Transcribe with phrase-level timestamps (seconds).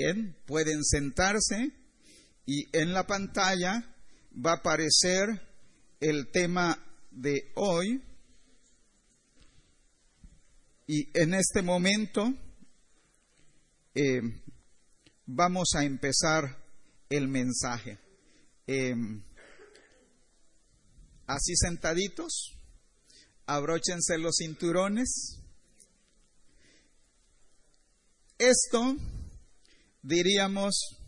[0.00, 1.72] Bien, pueden sentarse
[2.46, 3.96] y en la pantalla
[4.32, 5.26] va a aparecer
[5.98, 6.78] el tema
[7.10, 8.00] de hoy.
[10.86, 12.32] Y en este momento
[13.92, 14.20] eh,
[15.26, 16.44] vamos a empezar
[17.10, 17.98] el mensaje.
[18.68, 18.94] Eh,
[21.26, 22.56] así sentaditos,
[23.46, 25.40] abróchense los cinturones.
[28.38, 28.94] Esto,
[30.02, 30.98] diríamos,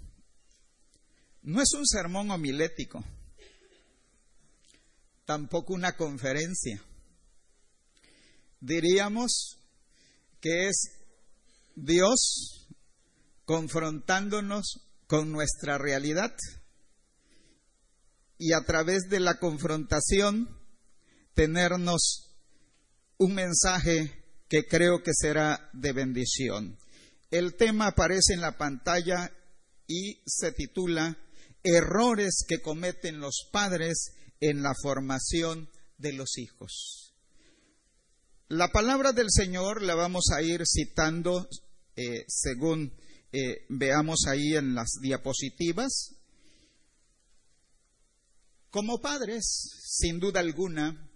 [1.43, 3.05] no es un sermón homilético,
[5.25, 6.83] tampoco una conferencia.
[8.61, 9.59] Diríamos
[10.41, 10.91] que es
[11.75, 12.69] Dios
[13.45, 16.37] confrontándonos con nuestra realidad
[18.39, 20.49] y a través de la confrontación
[21.35, 22.31] tenernos
[23.19, 26.79] un mensaje que creo que será de bendición.
[27.31, 29.31] El tema aparece en la pantalla
[29.87, 31.17] y se titula
[31.63, 37.15] Errores que cometen los padres en la formación de los hijos.
[38.49, 41.49] La palabra del Señor la vamos a ir citando
[41.95, 42.93] eh, según
[43.33, 46.17] eh, veamos ahí en las diapositivas.
[48.71, 49.45] Como padres,
[49.85, 51.09] sin duda alguna,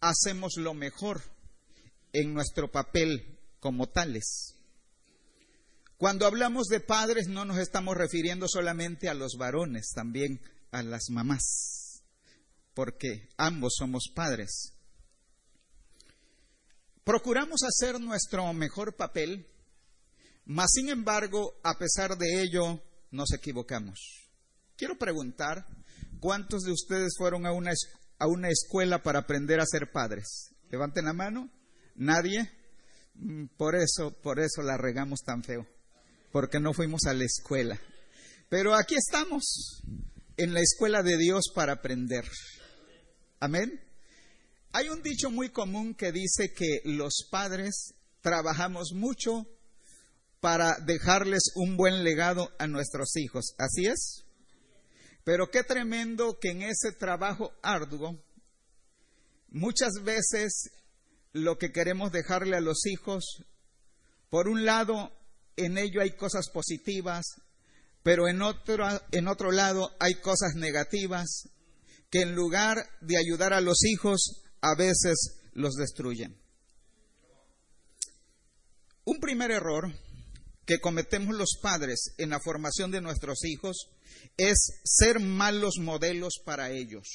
[0.00, 1.22] hacemos lo mejor
[2.12, 4.56] en nuestro papel como tales.
[6.00, 10.40] Cuando hablamos de padres no nos estamos refiriendo solamente a los varones, también
[10.72, 12.02] a las mamás,
[12.74, 14.72] porque ambos somos padres.
[17.04, 19.46] Procuramos hacer nuestro mejor papel
[20.52, 24.28] mas, sin embargo, a pesar de ello, nos equivocamos.
[24.76, 25.64] Quiero preguntar,
[26.18, 27.70] ¿cuántos de ustedes fueron a una,
[28.18, 30.52] a una escuela para aprender a ser padres?
[30.68, 31.48] Levanten la mano.
[31.94, 32.50] ¿Nadie?
[33.14, 35.68] Mm, por eso, por eso la regamos tan feo,
[36.32, 37.80] porque no fuimos a la escuela.
[38.48, 39.82] Pero aquí estamos,
[40.36, 42.24] en la escuela de Dios para aprender.
[43.40, 43.80] Amén.
[44.72, 49.46] Hay un dicho muy común que dice que los padres trabajamos mucho
[50.40, 53.54] para dejarles un buen legado a nuestros hijos.
[53.58, 54.24] ¿Así es?
[55.24, 58.22] Pero qué tremendo que en ese trabajo arduo,
[59.50, 60.70] muchas veces
[61.32, 63.44] lo que queremos dejarle a los hijos,
[64.30, 65.12] por un lado,
[65.64, 67.24] en ello hay cosas positivas,
[68.02, 71.48] pero en otro, en otro lado hay cosas negativas
[72.10, 76.36] que en lugar de ayudar a los hijos, a veces los destruyen.
[79.04, 79.92] Un primer error
[80.66, 83.90] que cometemos los padres en la formación de nuestros hijos
[84.36, 87.08] es ser malos modelos para ellos.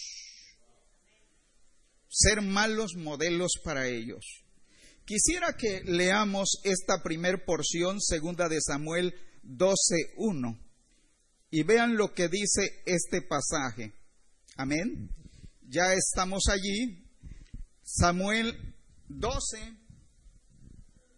[2.09, 4.44] Ser malos modelos para ellos.
[5.05, 10.59] Quisiera que leamos esta primer porción, segunda de Samuel 12.1,
[11.51, 13.93] y vean lo que dice este pasaje.
[14.57, 15.11] Amén.
[15.61, 17.05] Ya estamos allí.
[17.83, 18.57] Samuel
[19.09, 19.77] 12,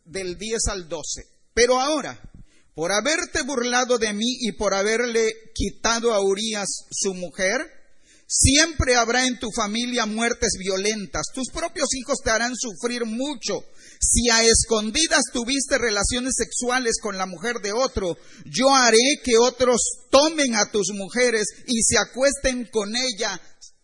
[0.04, 1.24] del 10 al 12.
[1.54, 2.19] Pero ahora,
[2.75, 7.62] por haberte burlado de mí y por haberle quitado a Urias su mujer,
[8.28, 11.28] siempre habrá en tu familia muertes violentas.
[11.34, 13.64] Tus propios hijos te harán sufrir mucho.
[14.00, 19.81] Si a escondidas tuviste relaciones sexuales con la mujer de otro, yo haré que otros
[20.09, 23.40] tomen a tus mujeres y se acuesten con ella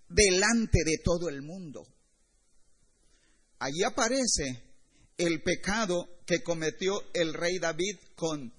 [0.08, 1.86] delante de todo el mundo.
[3.60, 4.62] Allí aparece
[5.18, 8.54] el pecado que cometió el rey David con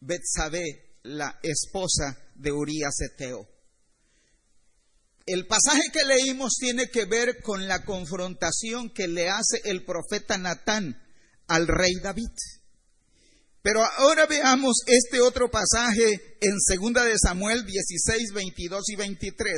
[0.00, 3.46] Betsabé, la esposa de Urías Eteo.
[5.26, 10.38] El pasaje que leímos tiene que ver con la confrontación que le hace el profeta
[10.38, 11.00] Natán
[11.46, 12.30] al rey David.
[13.62, 19.54] Pero ahora veamos este otro pasaje en 2 de Samuel 16, 22 y 23.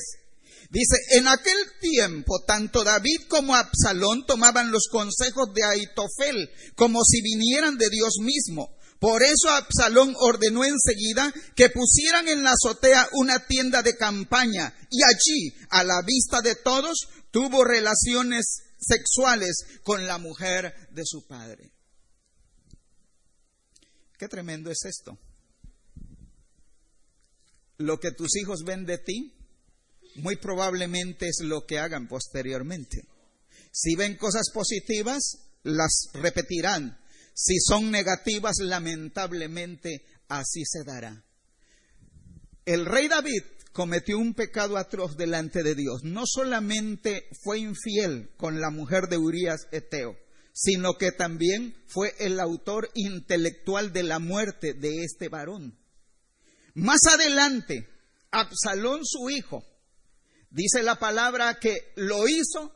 [0.70, 7.20] Dice, en aquel tiempo tanto David como Absalón tomaban los consejos de Aitofel como si
[7.22, 8.74] vinieran de Dios mismo.
[9.02, 15.02] Por eso Absalón ordenó enseguida que pusieran en la azotea una tienda de campaña y
[15.02, 21.72] allí, a la vista de todos, tuvo relaciones sexuales con la mujer de su padre.
[24.16, 25.18] Qué tremendo es esto.
[27.78, 29.34] Lo que tus hijos ven de ti
[30.14, 33.02] muy probablemente es lo que hagan posteriormente.
[33.72, 37.01] Si ven cosas positivas, las repetirán.
[37.34, 41.24] Si son negativas, lamentablemente así se dará.
[42.64, 43.42] El rey David
[43.72, 46.04] cometió un pecado atroz delante de Dios.
[46.04, 50.16] No solamente fue infiel con la mujer de Urias Eteo,
[50.52, 55.78] sino que también fue el autor intelectual de la muerte de este varón.
[56.74, 57.88] Más adelante,
[58.30, 59.64] Absalón su hijo,
[60.50, 62.72] dice la palabra que lo hizo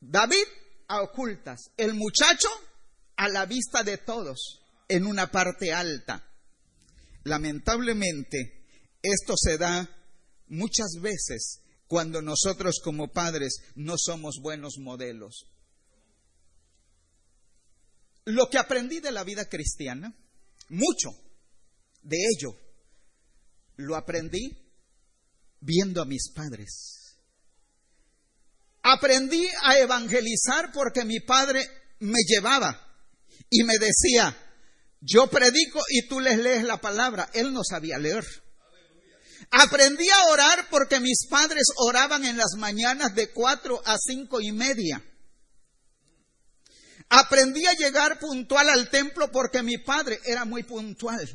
[0.00, 0.44] David
[0.88, 2.48] a ocultas, el muchacho
[3.20, 6.26] a la vista de todos, en una parte alta.
[7.24, 8.64] Lamentablemente,
[9.02, 9.86] esto se da
[10.46, 15.44] muchas veces cuando nosotros como padres no somos buenos modelos.
[18.24, 20.16] Lo que aprendí de la vida cristiana,
[20.70, 21.10] mucho
[22.00, 22.56] de ello,
[23.76, 24.56] lo aprendí
[25.60, 27.18] viendo a mis padres.
[28.80, 31.68] Aprendí a evangelizar porque mi padre
[31.98, 32.86] me llevaba
[33.50, 34.36] y me decía,
[35.00, 37.28] yo predico y tú les lees la palabra.
[37.34, 38.24] Él no sabía leer.
[39.50, 44.52] Aprendí a orar porque mis padres oraban en las mañanas de cuatro a cinco y
[44.52, 45.02] media.
[47.08, 51.28] Aprendí a llegar puntual al templo porque mi padre era muy puntual.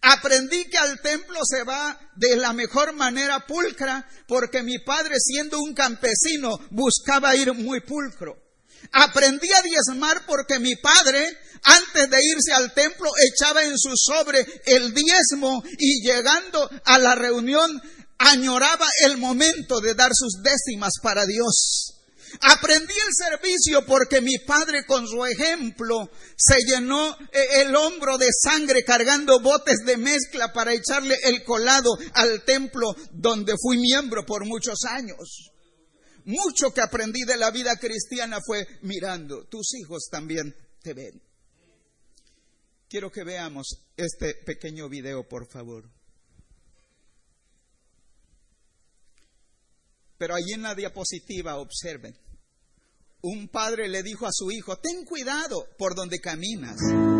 [0.00, 5.58] Aprendí que al templo se va de la mejor manera pulcra porque mi padre siendo
[5.60, 8.42] un campesino buscaba ir muy pulcro.
[8.92, 11.26] Aprendí a diezmar porque mi padre,
[11.62, 17.14] antes de irse al templo, echaba en su sobre el diezmo y llegando a la
[17.14, 17.80] reunión
[18.18, 21.92] añoraba el momento de dar sus décimas para Dios.
[22.40, 28.28] Aprendí el servicio porque mi padre con su ejemplo se llenó eh, el hombro de
[28.32, 34.46] sangre cargando botes de mezcla para echarle el colado al templo donde fui miembro por
[34.46, 35.51] muchos años.
[36.24, 39.44] Mucho que aprendí de la vida cristiana fue mirando.
[39.46, 41.20] Tus hijos también te ven.
[42.88, 45.88] Quiero que veamos este pequeño video, por favor.
[50.18, 52.16] Pero ahí en la diapositiva observen.
[53.22, 56.76] Un padre le dijo a su hijo, ten cuidado por donde caminas.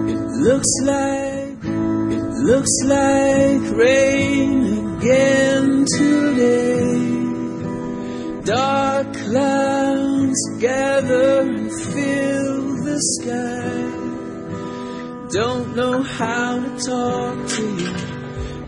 [0.08, 7.21] It looks like, it looks like rain again today.
[8.44, 13.70] Dark clouds gather and fill the sky.
[15.30, 17.94] Don't know how to talk to you,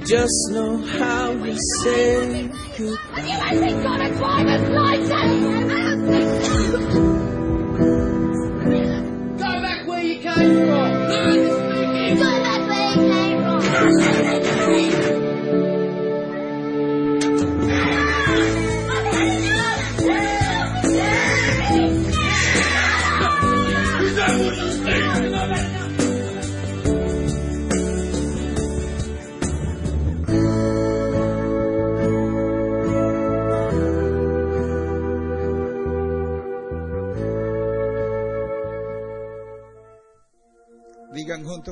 [0.06, 2.96] just know how to say goodbye.
[3.14, 5.44] Have you actually got a driver's license?
[9.42, 10.83] Go back where you came from.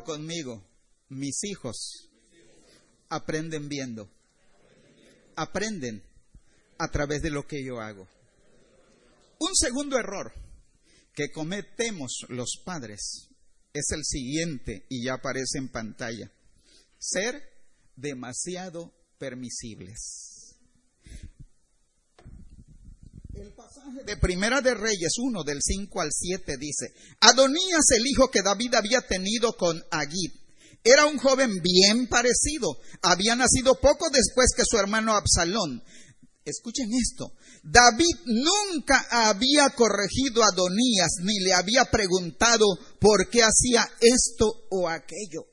[0.01, 0.67] Conmigo,
[1.11, 2.09] mis hijos
[3.11, 4.11] aprenden viendo,
[5.37, 6.03] aprenden
[6.79, 8.09] a través de lo que yo hago.
[9.39, 10.33] Un segundo error
[11.15, 13.29] que cometemos los padres
[13.75, 16.33] es el siguiente y ya aparece en pantalla.
[16.99, 17.43] Ser
[17.97, 20.57] demasiado permisibles.
[23.35, 23.53] El
[24.05, 28.75] de Primera de Reyes 1 del 5 al 7 dice, Adonías el hijo que David
[28.75, 30.35] había tenido con Agit
[30.85, 35.83] era un joven bien parecido, había nacido poco después que su hermano Absalón.
[36.45, 42.67] Escuchen esto, David nunca había corregido a Adonías ni le había preguntado
[43.01, 45.47] por qué hacía esto o aquello.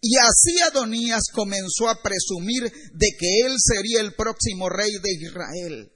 [0.00, 5.91] Y así Adonías comenzó a presumir de que él sería el próximo rey de Israel.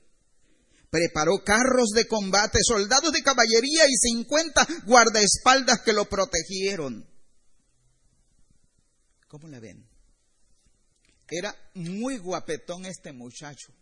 [0.90, 7.08] Preparó carros de combate, soldados de caballería y cincuenta guardaespaldas que lo protegieron.
[9.28, 9.88] ¿Cómo le ven?
[11.28, 13.72] Era muy guapetón este muchacho.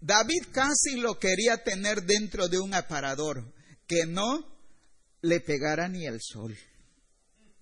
[0.00, 3.54] David casi lo quería tener dentro de un aparador,
[3.86, 4.52] que no
[5.20, 6.56] le pegara ni el sol.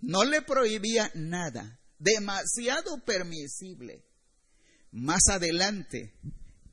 [0.01, 4.07] No le prohibía nada, demasiado permisible.
[4.93, 6.15] Más adelante,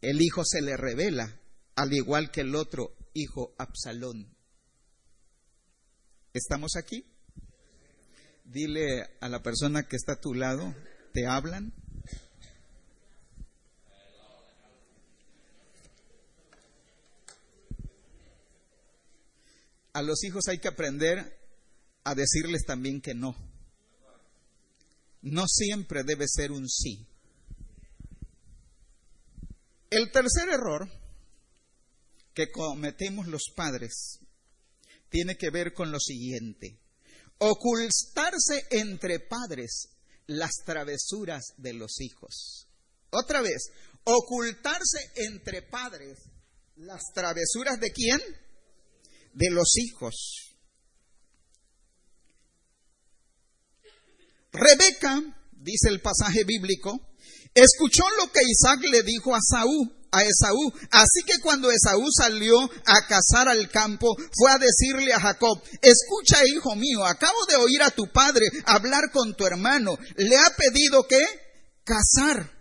[0.01, 1.37] el hijo se le revela,
[1.77, 4.35] al igual que el otro hijo Absalón.
[6.33, 7.05] ¿Estamos aquí?
[8.43, 10.75] Dile a la persona que está a tu lado,
[11.13, 11.73] ¿te hablan?
[19.97, 21.39] a los hijos hay que aprender
[22.03, 23.35] a decirles también que no.
[25.23, 27.07] No siempre debe ser un sí.
[29.89, 30.87] El tercer error
[32.37, 34.19] que cometemos los padres
[35.09, 36.79] tiene que ver con lo siguiente.
[37.39, 39.87] Ocultarse entre padres
[40.27, 42.67] las travesuras de los hijos.
[43.09, 43.71] Otra vez,
[44.03, 46.19] ocultarse entre padres.
[46.75, 48.21] ¿Las travesuras de quién?
[49.33, 50.55] De los hijos.
[54.51, 56.99] Rebeca, dice el pasaje bíblico,
[57.55, 60.73] escuchó lo que Isaac le dijo a Saúl, a Esaú.
[60.91, 66.45] Así que cuando Esaú salió a cazar al campo, fue a decirle a Jacob, escucha
[66.45, 69.97] hijo mío, acabo de oír a tu padre hablar con tu hermano.
[70.15, 71.23] Le ha pedido que
[71.83, 72.51] cazar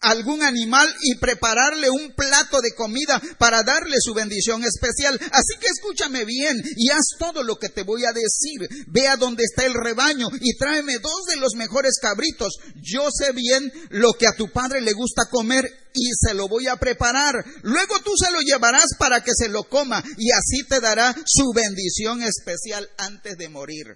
[0.00, 5.18] algún animal y prepararle un plato de comida para darle su bendición especial.
[5.32, 8.86] Así que escúchame bien y haz todo lo que te voy a decir.
[8.88, 12.54] Ve a donde está el rebaño y tráeme dos de los mejores cabritos.
[12.82, 16.68] Yo sé bien lo que a tu padre le gusta comer y se lo voy
[16.68, 17.34] a preparar.
[17.62, 21.52] Luego tú se lo llevarás para que se lo coma y así te dará su
[21.54, 23.86] bendición especial antes de morir.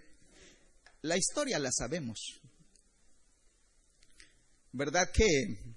[1.03, 2.41] La historia la sabemos.
[4.73, 5.74] ¿Verdad que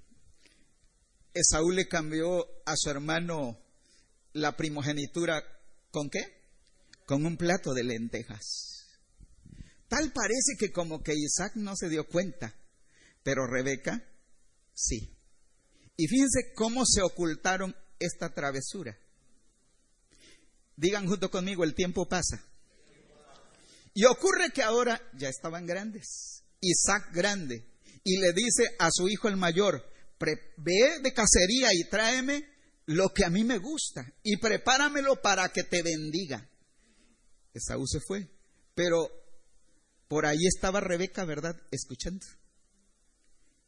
[1.40, 3.60] Esaú le cambió a su hermano
[4.34, 5.44] la primogenitura
[5.92, 6.20] con qué?
[7.06, 8.88] Con un plato de lentejas.
[9.88, 12.56] Tal parece que como que Isaac no se dio cuenta,
[13.24, 14.04] pero Rebeca
[14.74, 15.16] sí.
[15.96, 18.98] Y fíjense cómo se ocultaron esta travesura.
[20.76, 22.44] Digan junto conmigo, el tiempo pasa.
[23.94, 26.44] Y ocurre que ahora ya estaban grandes.
[26.62, 27.66] Isaac grande.
[28.04, 29.84] Y le dice a su hijo el mayor,
[30.20, 32.44] ve de cacería y tráeme
[32.86, 36.50] lo que a mí me gusta y prepáramelo para que te bendiga.
[37.54, 38.28] Esaú se fue,
[38.74, 39.10] pero
[40.08, 41.56] por ahí estaba Rebeca, ¿verdad?
[41.72, 42.26] Escuchando.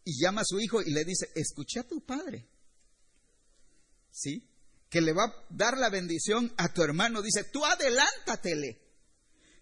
[0.06, 2.48] Y llama a su hijo y le dice, escucha a tu padre.
[4.12, 4.50] ¿Sí?
[4.90, 7.22] Que le va a dar la bendición a tu hermano.
[7.22, 8.82] Dice, tú adelántatele.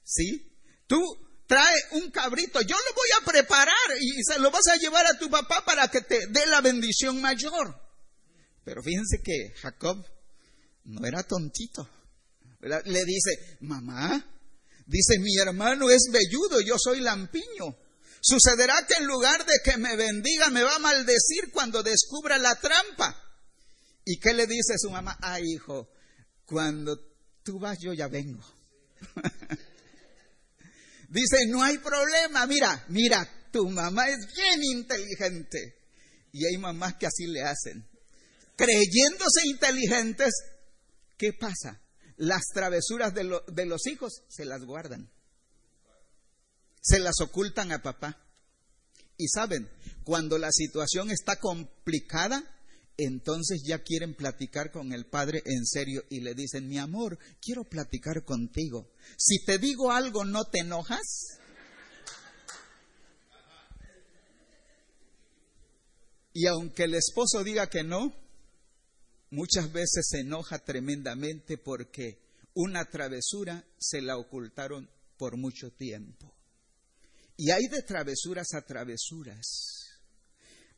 [0.03, 0.53] ¿Sí?
[0.85, 1.01] Tú
[1.47, 5.17] trae un cabrito, yo lo voy a preparar y se lo vas a llevar a
[5.17, 7.75] tu papá para que te dé la bendición mayor.
[8.63, 10.05] Pero fíjense que Jacob
[10.83, 11.89] no era tontito.
[12.59, 14.25] Le dice, mamá,
[14.85, 17.77] dice, mi hermano es velludo, yo soy lampiño.
[18.19, 22.55] Sucederá que en lugar de que me bendiga, me va a maldecir cuando descubra la
[22.55, 23.15] trampa.
[24.03, 25.17] ¿Y qué le dice su mamá?
[25.21, 25.89] Ah, hijo,
[26.45, 26.97] cuando
[27.43, 28.43] tú vas, yo ya vengo.
[31.09, 35.75] Dice, no hay problema, mira, mira, tu mamá es bien inteligente.
[36.31, 37.87] Y hay mamás que así le hacen.
[38.55, 40.33] Creyéndose inteligentes,
[41.17, 41.81] ¿qué pasa?
[42.17, 45.09] Las travesuras de, de los hijos se las guardan.
[46.81, 48.23] Se las ocultan a papá.
[49.17, 49.69] Y saben,
[50.03, 52.43] cuando la situación está complicada,
[52.97, 57.63] entonces ya quieren platicar con el padre en serio y le dicen, mi amor, quiero
[57.63, 58.91] platicar contigo.
[59.17, 61.37] Si te digo algo, ¿no te enojas?
[66.33, 68.13] Y aunque el esposo diga que no,
[69.31, 72.19] muchas veces se enoja tremendamente porque
[72.53, 76.33] una travesura se la ocultaron por mucho tiempo.
[77.37, 79.45] Y hay de travesuras a travesuras.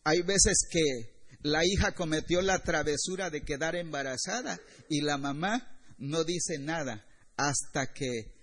[0.04, 6.24] Hay veces que la hija cometió la travesura de quedar embarazada y la mamá no
[6.24, 7.06] dice nada
[7.38, 8.34] hasta que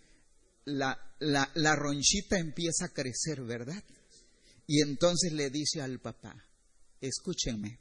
[0.65, 3.83] la, la, ronchita empieza a crecer, ¿verdad?
[4.67, 6.35] Y entonces le dice al papá,
[7.01, 7.79] escúchenme,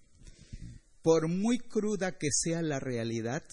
[1.02, 3.44] por muy cruda que sea la realidad,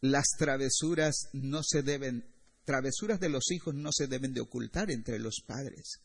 [0.00, 2.24] las travesuras no se deben,
[2.64, 6.00] travesuras de los hijos no se deben de ocultar entre los padres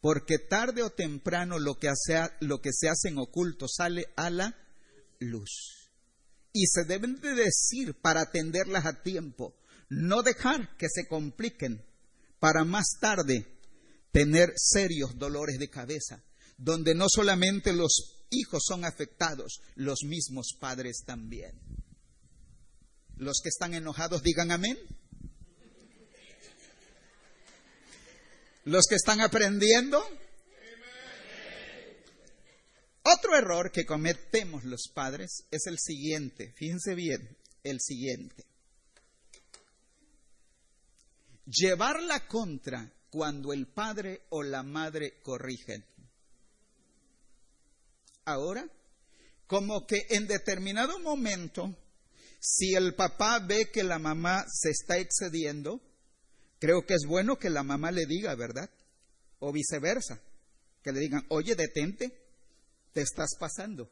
[0.00, 4.30] porque tarde o temprano lo que, hace, lo que se hace en oculto sale a
[4.30, 4.56] la
[5.18, 5.90] luz.
[6.52, 9.56] Y se deben de decir para atenderlas a tiempo,
[9.88, 11.84] no dejar que se compliquen
[12.38, 13.46] para más tarde
[14.12, 16.22] tener serios dolores de cabeza,
[16.56, 21.60] donde no solamente los hijos son afectados, los mismos padres también.
[23.16, 24.78] Los que están enojados digan amén.
[28.66, 30.04] Los que están aprendiendo.
[33.04, 36.52] Otro error que cometemos los padres es el siguiente.
[36.56, 38.44] Fíjense bien, el siguiente.
[41.46, 45.86] Llevar la contra cuando el padre o la madre corrigen.
[48.24, 48.68] Ahora,
[49.46, 51.72] como que en determinado momento,
[52.40, 55.80] si el papá ve que la mamá se está excediendo,
[56.58, 58.70] Creo que es bueno que la mamá le diga, ¿verdad?
[59.40, 60.20] O viceversa,
[60.82, 62.12] que le digan, oye, detente,
[62.92, 63.90] te estás pasando.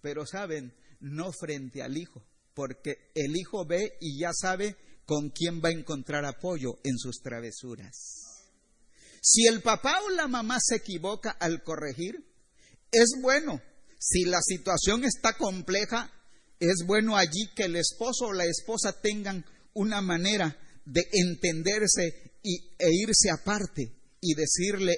[0.00, 5.60] Pero saben, no frente al hijo, porque el hijo ve y ya sabe con quién
[5.62, 7.94] va a encontrar apoyo en sus travesuras.
[9.20, 12.24] Si el papá o la mamá se equivoca al corregir,
[12.92, 13.60] es bueno.
[13.98, 16.12] Si la situación está compleja,
[16.60, 22.74] es bueno allí que el esposo o la esposa tengan una manera de entenderse y,
[22.78, 24.94] e irse aparte y decirle,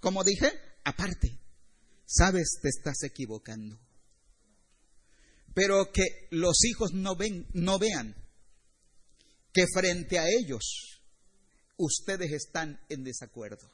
[0.00, 0.50] como dije,
[0.84, 1.38] aparte,
[2.06, 3.78] sabes, te estás equivocando.
[5.54, 8.14] Pero que los hijos no, ven, no vean
[9.52, 11.02] que frente a ellos
[11.76, 13.70] ustedes están en desacuerdo.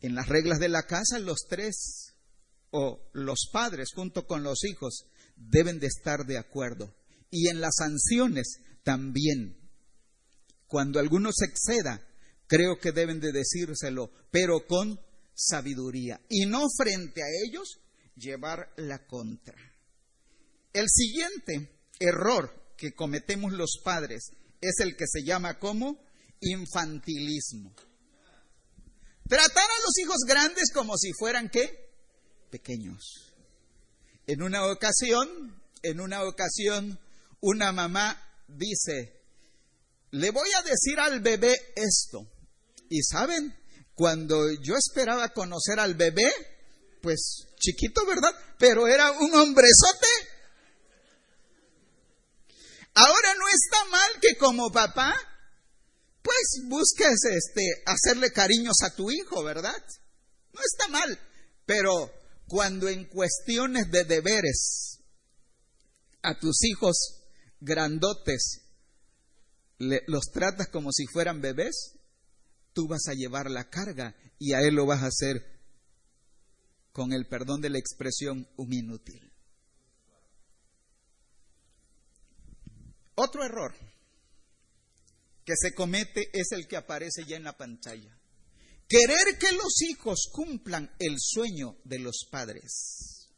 [0.00, 2.14] En las reglas de la casa, los tres
[2.70, 6.94] o los padres junto con los hijos deben de estar de acuerdo.
[7.36, 9.56] Y en las sanciones también.
[10.68, 12.00] Cuando alguno se exceda,
[12.46, 15.00] creo que deben de decírselo, pero con
[15.34, 16.20] sabiduría.
[16.28, 17.80] Y no frente a ellos
[18.14, 19.56] llevar la contra.
[20.72, 25.98] El siguiente error que cometemos los padres es el que se llama como
[26.40, 27.74] infantilismo.
[29.28, 31.90] Tratar a los hijos grandes como si fueran qué?
[32.48, 33.34] Pequeños.
[34.28, 37.00] En una ocasión, en una ocasión,
[37.44, 39.20] una mamá dice,
[40.12, 42.26] le voy a decir al bebé esto.
[42.88, 43.54] Y saben,
[43.94, 46.30] cuando yo esperaba conocer al bebé,
[47.02, 48.32] pues chiquito, ¿verdad?
[48.58, 50.08] Pero era un hombrezote.
[52.94, 55.14] Ahora no está mal que como papá,
[56.22, 59.84] pues busques este, hacerle cariños a tu hijo, ¿verdad?
[60.52, 61.20] No está mal.
[61.66, 62.10] Pero
[62.46, 65.00] cuando en cuestiones de deberes
[66.22, 67.23] a tus hijos
[67.60, 68.64] grandotes
[69.78, 71.98] los tratas como si fueran bebés,
[72.72, 75.54] tú vas a llevar la carga y a él lo vas a hacer
[76.92, 79.32] con el perdón de la expresión un inútil.
[83.16, 83.74] Otro error
[85.44, 88.18] que se comete es el que aparece ya en la pantalla.
[88.88, 93.28] Querer que los hijos cumplan el sueño de los padres.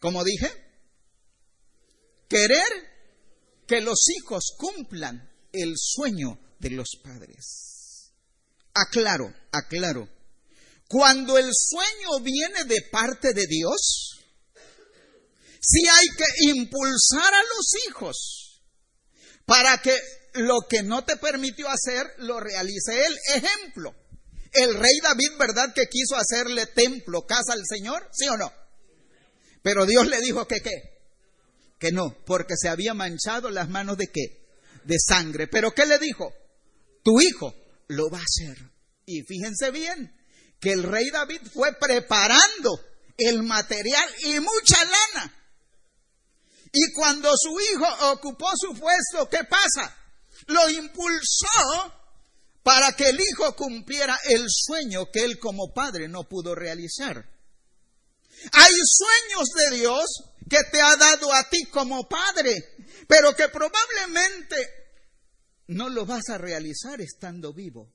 [0.00, 0.50] Como dije,
[2.32, 2.72] querer
[3.66, 8.10] que los hijos cumplan el sueño de los padres.
[8.72, 10.08] Aclaro, aclaro.
[10.88, 14.18] Cuando el sueño viene de parte de Dios,
[15.60, 18.62] sí hay que impulsar a los hijos
[19.44, 19.94] para que
[20.34, 23.18] lo que no te permitió hacer lo realice él.
[23.34, 23.94] Ejemplo,
[24.52, 28.08] el rey David, ¿verdad que quiso hacerle templo, casa al Señor?
[28.12, 28.50] ¿Sí o no?
[29.62, 30.91] Pero Dios le dijo que qué?
[31.82, 34.46] Que no, porque se había manchado las manos de qué?
[34.84, 35.48] De sangre.
[35.48, 36.32] Pero ¿qué le dijo?
[37.02, 37.52] Tu hijo
[37.88, 38.56] lo va a hacer.
[39.04, 40.14] Y fíjense bien
[40.60, 42.78] que el rey David fue preparando
[43.18, 45.34] el material y mucha lana.
[46.72, 49.92] Y cuando su hijo ocupó su puesto, ¿qué pasa?
[50.46, 51.92] Lo impulsó
[52.62, 57.28] para que el hijo cumpliera el sueño que él como padre no pudo realizar.
[58.52, 60.04] Hay sueños de Dios
[60.52, 62.52] que te ha dado a ti como padre,
[63.08, 64.56] pero que probablemente
[65.68, 67.90] no lo vas a realizar estando vivo.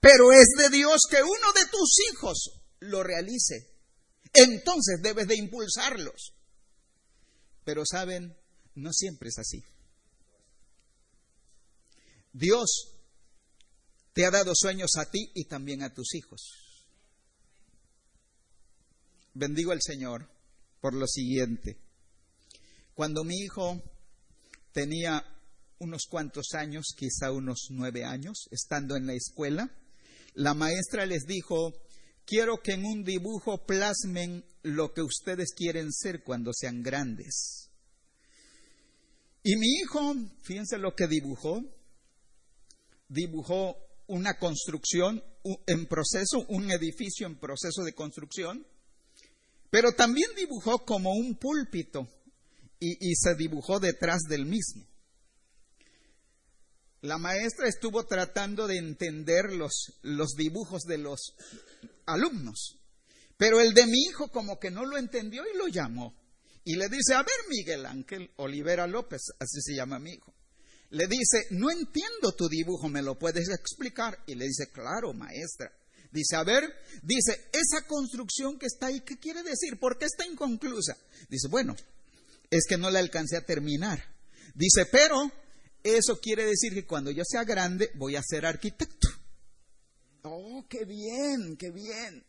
[0.00, 3.76] Pero es de Dios que uno de tus hijos lo realice.
[4.32, 6.34] Entonces debes de impulsarlos.
[7.64, 8.36] Pero saben,
[8.74, 9.62] no siempre es así.
[12.32, 12.92] Dios
[14.14, 16.66] te ha dado sueños a ti y también a tus hijos
[19.36, 20.35] bendigo al Señor
[20.86, 21.80] por lo siguiente.
[22.94, 23.82] Cuando mi hijo
[24.70, 25.20] tenía
[25.80, 29.68] unos cuantos años, quizá unos nueve años, estando en la escuela,
[30.34, 31.72] la maestra les dijo,
[32.24, 37.68] quiero que en un dibujo plasmen lo que ustedes quieren ser cuando sean grandes.
[39.42, 41.64] Y mi hijo, fíjense lo que dibujó,
[43.08, 45.20] dibujó una construcción
[45.66, 48.64] en proceso, un edificio en proceso de construcción,
[49.76, 52.08] pero también dibujó como un púlpito
[52.80, 54.86] y, se dibujó detrás del mismo.
[57.02, 61.34] La maestra estuvo tratando de entender los, los dibujos de los
[62.06, 62.78] alumnos,
[63.36, 66.16] pero el de mi hijo como que no lo entendió y lo llamó.
[66.64, 70.34] Y le dice, a ver, Miguel Ángel Olivera López, así se llama mi hijo.
[70.88, 74.20] Le dice, no entiendo tu dibujo, ¿me lo puedes explicar?
[74.26, 75.70] Y le dice, claro, maestra.
[76.16, 76.64] Dice, a ver,
[77.02, 79.78] dice, esa construcción que está ahí, ¿qué quiere decir?
[79.78, 80.96] ¿Por qué está inconclusa?
[81.28, 81.76] Dice, bueno,
[82.48, 84.02] es que no la alcancé a terminar.
[84.54, 85.30] Dice, pero
[85.82, 89.10] eso quiere decir que cuando yo sea grande voy a ser arquitecto.
[90.22, 92.24] Oh, qué bien, qué bien.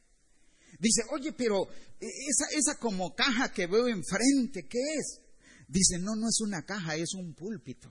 [0.79, 5.21] Dice, oye, pero esa, esa como caja que veo enfrente, ¿qué es?
[5.69, 7.89] Dice, no, no es una caja, es un púlpito.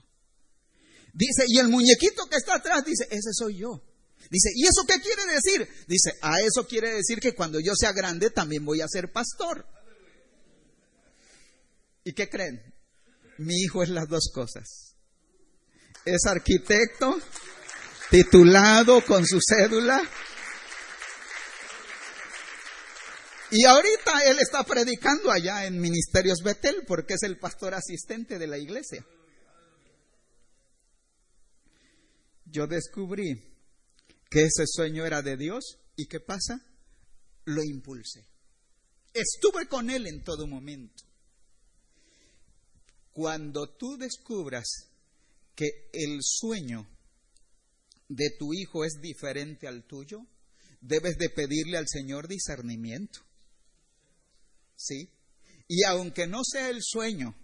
[1.11, 3.81] Dice, y el muñequito que está atrás dice, ese soy yo.
[4.29, 5.67] Dice, ¿y eso qué quiere decir?
[5.87, 9.65] Dice, a eso quiere decir que cuando yo sea grande también voy a ser pastor.
[12.03, 12.61] ¿Y qué creen?
[13.37, 14.95] Mi hijo es las dos cosas.
[16.05, 17.19] Es arquitecto,
[18.09, 20.01] titulado con su cédula.
[23.51, 28.47] Y ahorita él está predicando allá en Ministerios Betel porque es el pastor asistente de
[28.47, 29.05] la iglesia.
[32.45, 33.56] Yo descubrí
[34.29, 36.61] que ese sueño era de Dios y ¿qué pasa?
[37.45, 38.27] Lo impulsé.
[39.13, 41.03] Estuve con él en todo momento.
[43.13, 44.67] Cuando tú descubras
[45.55, 46.87] que el sueño
[48.09, 50.19] de tu hijo es diferente al tuyo,
[50.81, 53.21] debes de pedirle al Señor discernimiento.
[54.75, 55.09] ¿Sí?
[55.67, 57.35] Y aunque no sea el sueño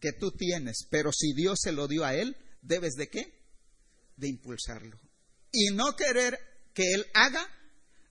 [0.00, 3.32] que tú tienes, pero si Dios se lo dio a él, debes de qué?
[4.16, 4.98] De impulsarlo
[5.52, 6.38] y no querer
[6.74, 7.46] que Él haga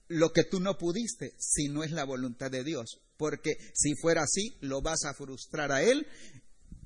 [0.08, 3.00] lo que tú no pudiste, si no es la voluntad de Dios.
[3.16, 6.06] Porque si fuera así, lo vas a frustrar a Él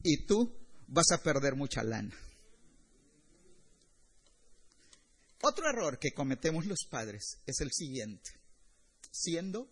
[0.02, 0.52] y tú
[0.88, 2.16] vas a perder mucha lana.
[5.42, 8.30] Otro error que cometemos los padres es el siguiente,
[9.10, 9.68] siendo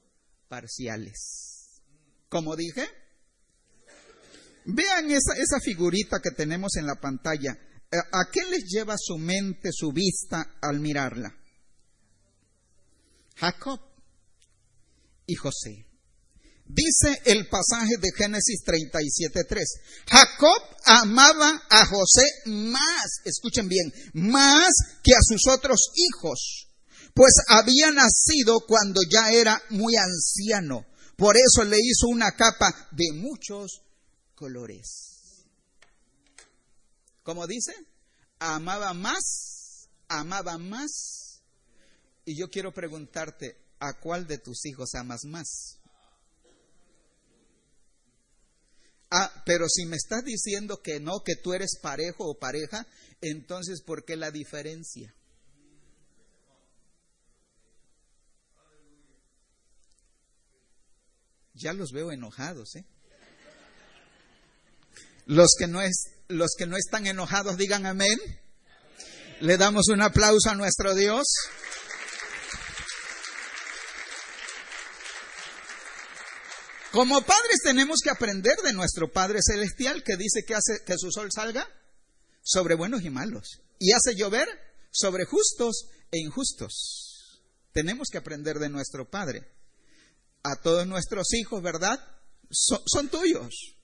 [0.48, 1.80] parciales.
[2.28, 2.86] Como dije,
[4.66, 7.56] vean esa, esa figurita que tenemos en la pantalla.
[7.94, 11.33] Eh, ¿A qué les lleva su mente, su vista al mirarla?
[13.37, 13.80] Jacob
[15.26, 15.87] y José.
[16.66, 19.62] Dice el pasaje de Génesis 37.3.
[20.11, 24.72] Jacob amaba a José más, escuchen bien, más
[25.04, 26.70] que a sus otros hijos,
[27.14, 30.85] pues había nacido cuando ya era muy anciano.
[31.16, 33.83] Por eso le hizo una capa de muchos
[34.35, 35.13] colores.
[37.24, 37.72] ¿Cómo dice?
[38.38, 41.42] Amaba más, amaba más.
[42.26, 45.80] Y yo quiero preguntarte, ¿a cuál de tus hijos amas más?
[49.10, 52.87] Ah, pero si me estás diciendo que no, que tú eres parejo o pareja,
[53.20, 55.14] entonces ¿por qué la diferencia?
[61.54, 62.84] Ya los veo enojados, ¿eh?
[65.26, 68.18] Los que no es, los que no están enojados digan amén.
[69.40, 71.26] Le damos un aplauso a nuestro Dios.
[76.92, 81.10] Como padres tenemos que aprender de nuestro Padre Celestial que dice que hace que su
[81.10, 81.68] sol salga
[82.40, 84.48] sobre buenos y malos y hace llover
[84.92, 87.42] sobre justos e injustos.
[87.72, 89.42] Tenemos que aprender de nuestro Padre.
[90.44, 91.98] A todos nuestros hijos, ¿verdad?
[92.50, 93.74] son tuyos.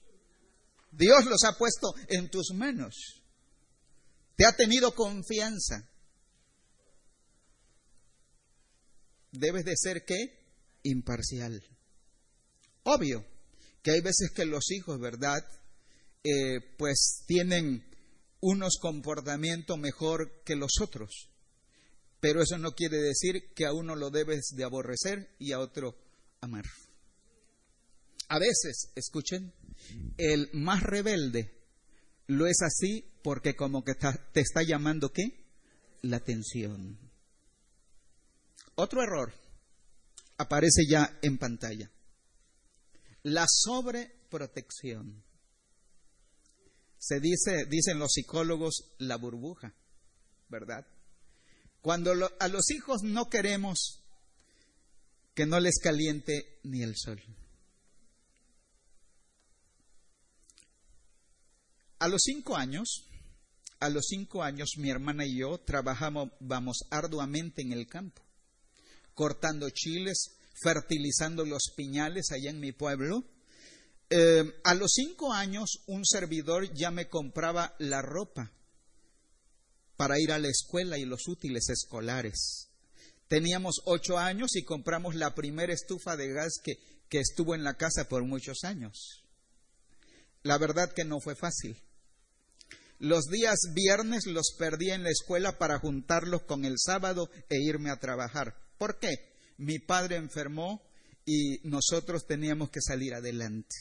[0.91, 3.23] Dios los ha puesto en tus manos.
[4.35, 5.89] Te ha tenido confianza.
[9.31, 10.17] Debes de ser qué?
[10.83, 11.63] Imparcial.
[12.83, 13.25] Obvio
[13.81, 15.43] que hay veces que los hijos, ¿verdad?
[16.23, 17.83] Eh, pues tienen
[18.41, 21.29] unos comportamientos mejor que los otros.
[22.19, 25.95] Pero eso no quiere decir que a uno lo debes de aborrecer y a otro
[26.41, 26.65] amar.
[28.31, 29.51] A veces, escuchen,
[30.15, 31.51] el más rebelde
[32.27, 33.93] lo es así porque como que
[34.31, 35.43] te está llamando qué?
[36.01, 36.97] La atención.
[38.75, 39.33] Otro error
[40.37, 41.91] aparece ya en pantalla.
[43.23, 45.21] La sobreprotección.
[46.99, 49.75] Se dice, dicen los psicólogos, la burbuja,
[50.47, 50.87] ¿verdad?
[51.81, 54.05] Cuando a los hijos no queremos
[55.33, 57.21] que no les caliente ni el sol.
[62.01, 63.05] A los cinco años,
[63.79, 66.31] a los cinco años mi hermana y yo trabajamos
[66.89, 68.23] arduamente en el campo,
[69.13, 70.31] cortando chiles,
[70.63, 73.23] fertilizando los piñales allá en mi pueblo.
[74.09, 78.51] Eh, a los cinco años un servidor ya me compraba la ropa
[79.95, 82.71] para ir a la escuela y los útiles escolares.
[83.27, 88.09] Teníamos ocho años y compramos la primera estufa de gas que estuvo en la casa
[88.09, 89.23] por muchos años.
[90.41, 91.77] La verdad que no fue fácil.
[93.01, 97.89] Los días viernes los perdí en la escuela para juntarlos con el sábado e irme
[97.89, 98.53] a trabajar.
[98.77, 99.15] ¿Por qué?
[99.57, 100.83] Mi padre enfermó
[101.25, 103.75] y nosotros teníamos que salir adelante.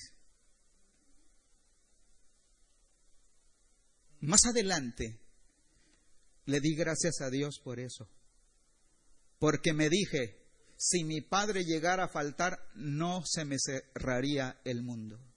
[4.20, 5.20] Más adelante
[6.46, 8.08] le di gracias a Dios por eso.
[9.38, 10.46] Porque me dije,
[10.78, 15.29] si mi padre llegara a faltar, no se me cerraría el mundo.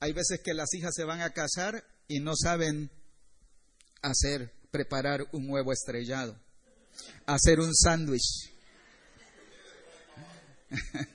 [0.00, 2.90] Hay veces que las hijas se van a casar y no saben
[4.00, 6.40] hacer, preparar un huevo estrellado,
[7.26, 8.50] hacer un sándwich.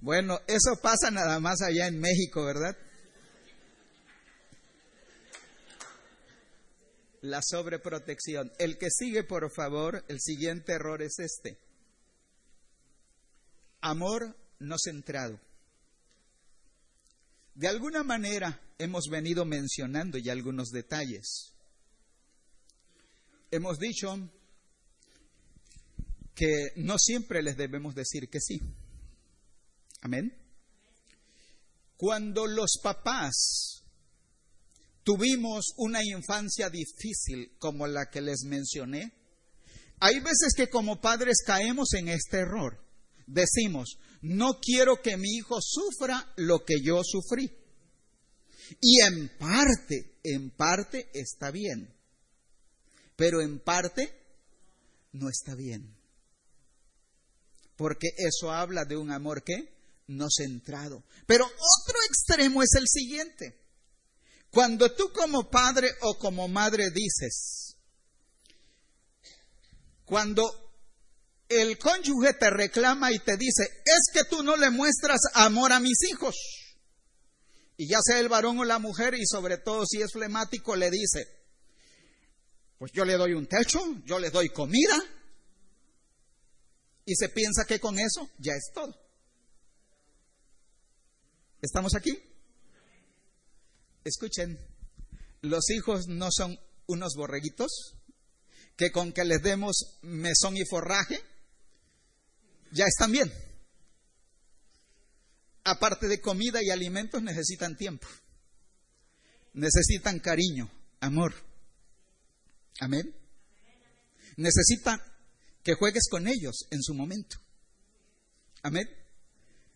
[0.00, 2.74] bueno, eso pasa nada más allá en México, ¿verdad?
[7.20, 8.50] La sobreprotección.
[8.58, 11.58] El que sigue, por favor, el siguiente error es este.
[13.82, 15.38] Amor no centrado.
[17.60, 21.52] De alguna manera hemos venido mencionando ya algunos detalles.
[23.50, 24.16] Hemos dicho
[26.34, 28.62] que no siempre les debemos decir que sí.
[30.00, 30.34] Amén.
[31.98, 33.84] Cuando los papás
[35.04, 39.12] tuvimos una infancia difícil como la que les mencioné,
[39.98, 42.82] hay veces que como padres caemos en este error.
[43.26, 47.50] Decimos, no quiero que mi hijo sufra lo que yo sufrí.
[48.80, 51.92] Y en parte, en parte está bien,
[53.16, 54.14] pero en parte
[55.12, 55.96] no está bien.
[57.76, 59.72] Porque eso habla de un amor que
[60.08, 61.02] no centrado.
[61.26, 63.58] Pero otro extremo es el siguiente.
[64.50, 67.76] Cuando tú como padre o como madre dices,
[70.04, 70.69] cuando
[71.50, 75.80] el cónyuge te reclama y te dice, es que tú no le muestras amor a
[75.80, 76.36] mis hijos.
[77.76, 80.90] Y ya sea el varón o la mujer, y sobre todo si es flemático, le
[80.90, 81.26] dice,
[82.78, 84.96] pues yo le doy un techo, yo le doy comida,
[87.04, 88.94] y se piensa que con eso ya es todo.
[91.60, 92.16] ¿Estamos aquí?
[94.04, 94.56] Escuchen,
[95.40, 97.96] los hijos no son unos borreguitos
[98.76, 101.20] que con que les demos mesón y forraje
[102.72, 103.32] ya están bien.
[105.64, 108.06] Aparte de comida y alimentos, necesitan tiempo.
[109.52, 111.34] Necesitan cariño, amor.
[112.80, 113.14] Amén.
[114.36, 115.00] Necesitan
[115.62, 117.36] que juegues con ellos en su momento.
[118.62, 118.88] Amén.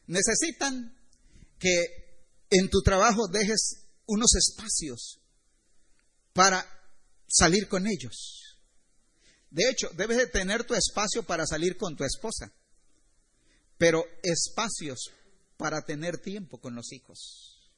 [0.07, 0.97] Necesitan
[1.59, 5.21] que en tu trabajo dejes unos espacios
[6.33, 6.67] para
[7.27, 8.59] salir con ellos.
[9.51, 12.53] De hecho, debes de tener tu espacio para salir con tu esposa
[13.85, 15.13] pero espacios
[15.59, 17.71] para tener tiempo con los hijos.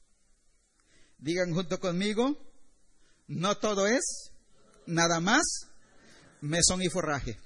[1.17, 2.37] Digan junto conmigo,
[3.27, 4.31] no todo es
[4.85, 5.43] nada más
[6.39, 7.37] mesón y forraje.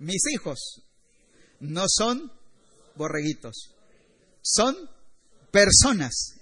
[0.00, 0.82] Mis hijos
[1.60, 2.32] no son
[2.96, 3.76] borreguitos,
[4.42, 4.74] son
[5.52, 6.40] personas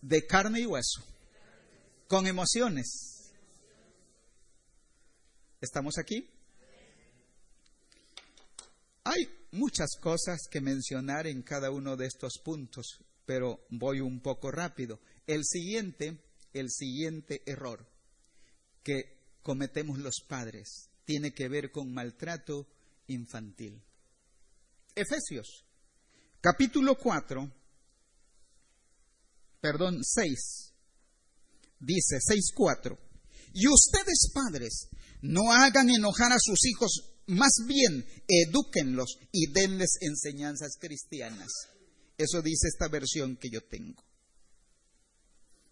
[0.00, 1.04] de carne y hueso,
[2.06, 3.34] con emociones.
[5.60, 6.26] ¿Estamos aquí?
[9.04, 14.50] Hay muchas cosas que mencionar en cada uno de estos puntos, pero voy un poco
[14.50, 15.00] rápido.
[15.26, 16.18] El siguiente,
[16.52, 17.86] el siguiente error
[18.82, 22.66] que cometemos los padres tiene que ver con maltrato
[23.06, 23.82] infantil.
[24.94, 25.64] Efesios,
[26.40, 27.50] capítulo 4,
[29.60, 30.72] perdón, 6,
[31.80, 32.98] dice 6.4,
[33.54, 34.88] y ustedes padres
[35.22, 41.48] no hagan enojar a sus hijos más bien, edúquenlos y denles enseñanzas cristianas.
[42.16, 44.02] Eso dice esta versión que yo tengo.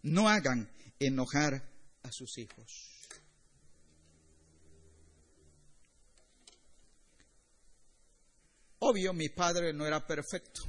[0.02, 1.68] No hagan enojar
[2.02, 2.96] a sus hijos.
[8.78, 10.60] Obvio, mi padre no era perfecto.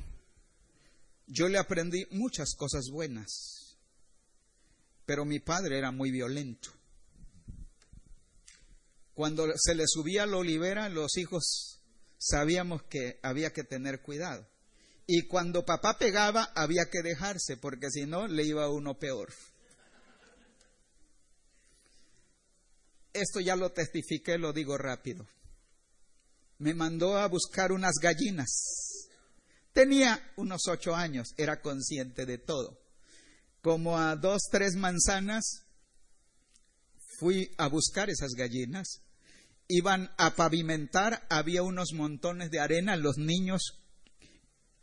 [1.27, 3.77] Yo le aprendí muchas cosas buenas,
[5.05, 6.76] pero mi padre era muy violento.
[9.17, 11.81] Cuando se le subía la olivera, los hijos
[12.19, 14.47] sabíamos que había que tener cuidado.
[15.07, 19.33] Y cuando papá pegaba, había que dejarse, porque si no, le iba a uno peor.
[23.11, 25.27] Esto ya lo testifiqué, lo digo rápido.
[26.59, 29.09] Me mandó a buscar unas gallinas.
[29.73, 32.79] Tenía unos ocho años, era consciente de todo.
[33.63, 35.63] Como a dos, tres manzanas,
[37.17, 39.01] fui a buscar esas gallinas
[39.67, 43.61] iban a pavimentar, había unos montones de arena, los niños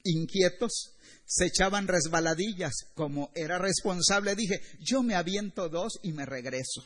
[0.05, 0.95] inquietos
[1.27, 6.85] se echaban resbaladillas, como era responsable, dije, yo me aviento dos y me regreso.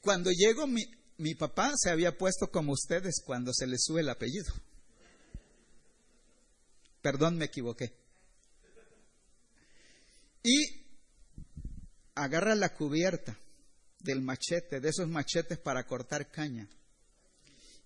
[0.00, 0.82] Cuando llego, mi,
[1.18, 4.52] mi papá se había puesto como ustedes cuando se les sube el apellido.
[7.00, 7.96] Perdón, me equivoqué.
[10.42, 10.82] Y
[12.16, 13.38] agarra la cubierta
[14.02, 16.68] del machete, de esos machetes para cortar caña.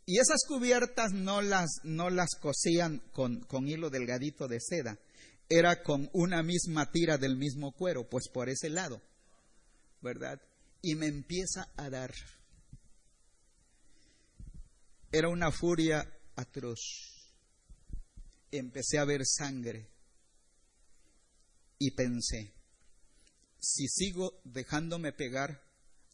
[0.05, 4.99] Y esas cubiertas no las, no las cosían con, con hilo delgadito de seda,
[5.49, 9.03] era con una misma tira del mismo cuero, pues por ese lado,
[10.01, 10.41] ¿verdad?
[10.83, 12.13] Y me empieza a dar.
[15.11, 16.81] Era una furia atroz.
[18.51, 19.89] Empecé a ver sangre
[21.79, 22.53] y pensé,
[23.61, 25.66] si sigo dejándome pegar,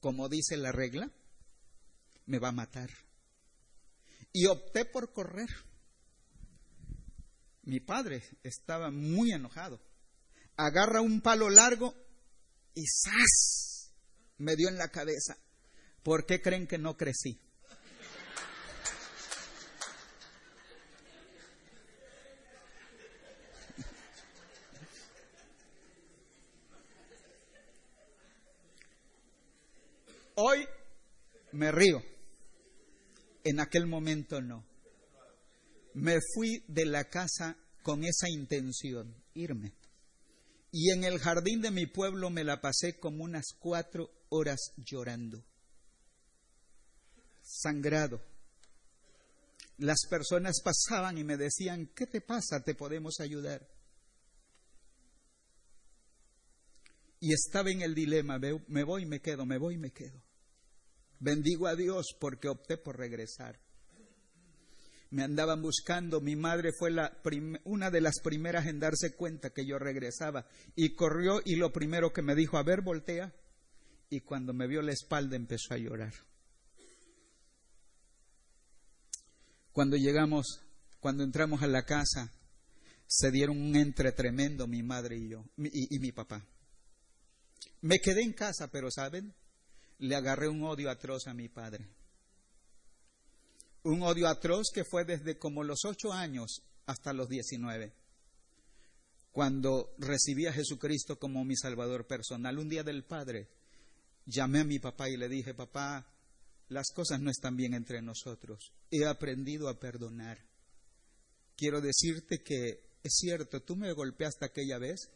[0.03, 1.09] como dice la regla,
[2.27, 2.91] me va a matar.
[4.33, 5.49] Y opté por correr.
[7.63, 9.81] Mi padre estaba muy enojado.
[10.57, 11.95] Agarra un palo largo
[12.75, 13.93] y ¡zas!
[14.39, 15.37] me dio en la cabeza.
[16.03, 17.41] ¿Por qué creen que no crecí?
[30.45, 30.67] Hoy
[31.53, 32.03] me río.
[33.45, 34.67] En aquel momento no.
[35.95, 39.73] Me fui de la casa con esa intención, irme.
[40.73, 45.45] Y en el jardín de mi pueblo me la pasé como unas cuatro horas llorando,
[47.43, 48.21] sangrado.
[49.79, 52.65] Las personas pasaban y me decían, ¿qué te pasa?
[52.65, 53.65] ¿Te podemos ayudar?
[57.21, 60.21] Y estaba en el dilema, me voy, me quedo, me voy, me quedo.
[61.23, 63.61] Bendigo a Dios porque opté por regresar.
[65.11, 67.17] Me andaban buscando, mi madre fue la
[67.63, 72.13] una de las primeras en darse cuenta que yo regresaba y corrió y lo primero
[72.13, 73.33] que me dijo, a ver, voltea.
[74.11, 76.13] Y cuando me vio la espalda empezó a llorar.
[79.71, 80.61] Cuando llegamos,
[80.99, 82.33] cuando entramos a la casa,
[83.07, 86.45] se dieron un entre tremendo mi madre y yo, y mi papá.
[87.81, 89.33] Me quedé en casa, pero ¿saben?
[90.03, 91.89] Le agarré un odio atroz a mi padre.
[93.85, 97.95] Un odio atroz que fue desde como los ocho años hasta los diecinueve,
[99.31, 102.59] cuando recibí a Jesucristo como mi Salvador personal.
[102.59, 103.49] Un día del Padre,
[104.27, 106.05] llamé a mi papá y le dije, papá,
[106.69, 108.73] las cosas no están bien entre nosotros.
[108.91, 110.39] He aprendido a perdonar.
[111.57, 115.11] Quiero decirte que es cierto, tú me golpeaste aquella vez,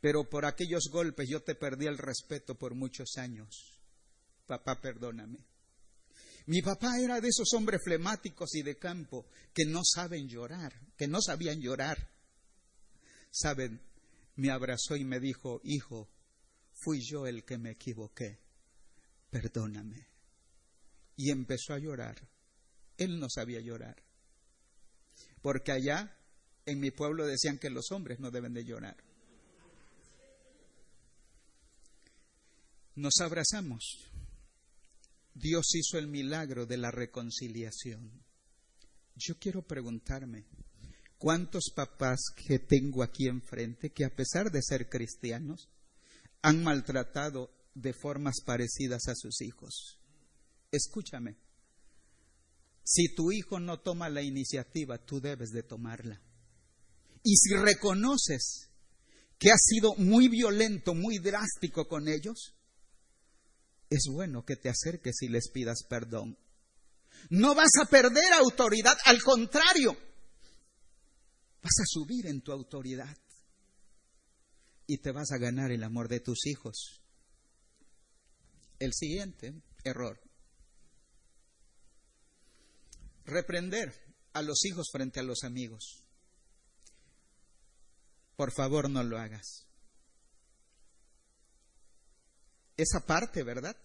[0.00, 3.79] pero por aquellos golpes yo te perdí el respeto por muchos años
[4.50, 5.38] papá, perdóname.
[6.46, 11.06] Mi papá era de esos hombres flemáticos y de campo que no saben llorar, que
[11.06, 12.10] no sabían llorar.
[13.30, 13.80] Saben,
[14.34, 16.10] me abrazó y me dijo, hijo,
[16.72, 18.40] fui yo el que me equivoqué,
[19.30, 20.08] perdóname.
[21.14, 22.16] Y empezó a llorar.
[22.96, 24.02] Él no sabía llorar.
[25.42, 26.16] Porque allá
[26.66, 28.96] en mi pueblo decían que los hombres no deben de llorar.
[32.96, 34.10] Nos abrazamos
[35.34, 38.24] Dios hizo el milagro de la reconciliación.
[39.16, 40.46] Yo quiero preguntarme,
[41.18, 45.68] ¿cuántos papás que tengo aquí enfrente que a pesar de ser cristianos
[46.42, 49.98] han maltratado de formas parecidas a sus hijos?
[50.72, 51.36] Escúchame,
[52.84, 56.20] si tu hijo no toma la iniciativa, tú debes de tomarla.
[57.22, 58.70] Y si reconoces
[59.38, 62.54] que has sido muy violento, muy drástico con ellos,
[63.90, 66.38] es bueno que te acerques y les pidas perdón.
[67.28, 69.92] No vas a perder autoridad, al contrario,
[71.60, 73.16] vas a subir en tu autoridad
[74.86, 77.02] y te vas a ganar el amor de tus hijos.
[78.78, 80.18] El siguiente error.
[83.24, 83.92] Reprender
[84.32, 86.02] a los hijos frente a los amigos.
[88.36, 89.69] Por favor, no lo hagas
[92.82, 93.76] esa parte, ¿verdad?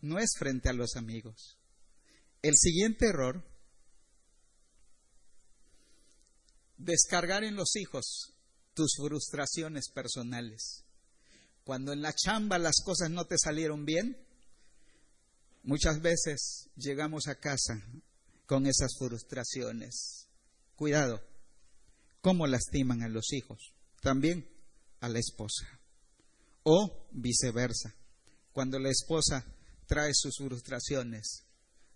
[0.00, 1.58] No es frente a los amigos.
[2.42, 3.44] El siguiente error,
[6.76, 8.34] descargar en los hijos
[8.74, 10.84] tus frustraciones personales.
[11.64, 14.16] Cuando en la chamba las cosas no te salieron bien,
[15.64, 17.82] muchas veces llegamos a casa
[18.46, 20.28] con esas frustraciones.
[20.76, 21.20] Cuidado,
[22.20, 23.74] ¿cómo lastiman a los hijos?
[24.00, 24.48] También
[25.00, 25.77] a la esposa
[26.70, 27.94] o viceversa.
[28.52, 29.42] Cuando la esposa
[29.86, 31.46] trae sus frustraciones,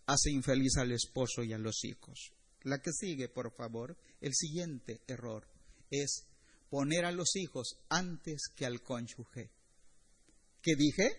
[0.06, 2.32] hace infeliz al esposo y a los hijos.
[2.62, 5.46] La que sigue, por favor, el siguiente error
[5.90, 6.24] es
[6.70, 9.50] poner a los hijos antes que al cónyuge.
[10.62, 11.10] ¿Qué dije?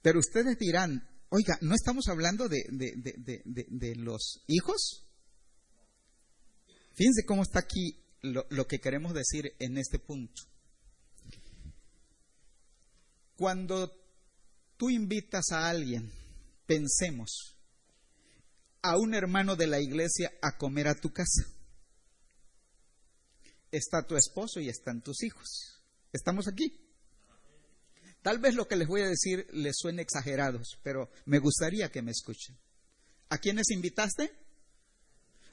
[0.00, 5.04] Pero ustedes dirán, oiga, ¿no estamos hablando de, de los hijos?
[6.94, 10.42] Fíjense cómo está aquí lo, que queremos decir en este punto.
[13.36, 13.92] Cuando
[14.76, 16.10] tú invitas a alguien
[16.66, 17.56] pensemos
[18.82, 21.46] a un hermano de la iglesia a comer a tu casa.
[23.70, 25.80] Está tu esposo y están tus hijos.
[26.12, 26.78] ¿Estamos aquí?
[28.22, 32.02] Tal vez lo que les voy a decir les suene exagerados, pero me gustaría que
[32.02, 32.56] me escuchen.
[33.30, 34.32] ¿A quiénes invitaste?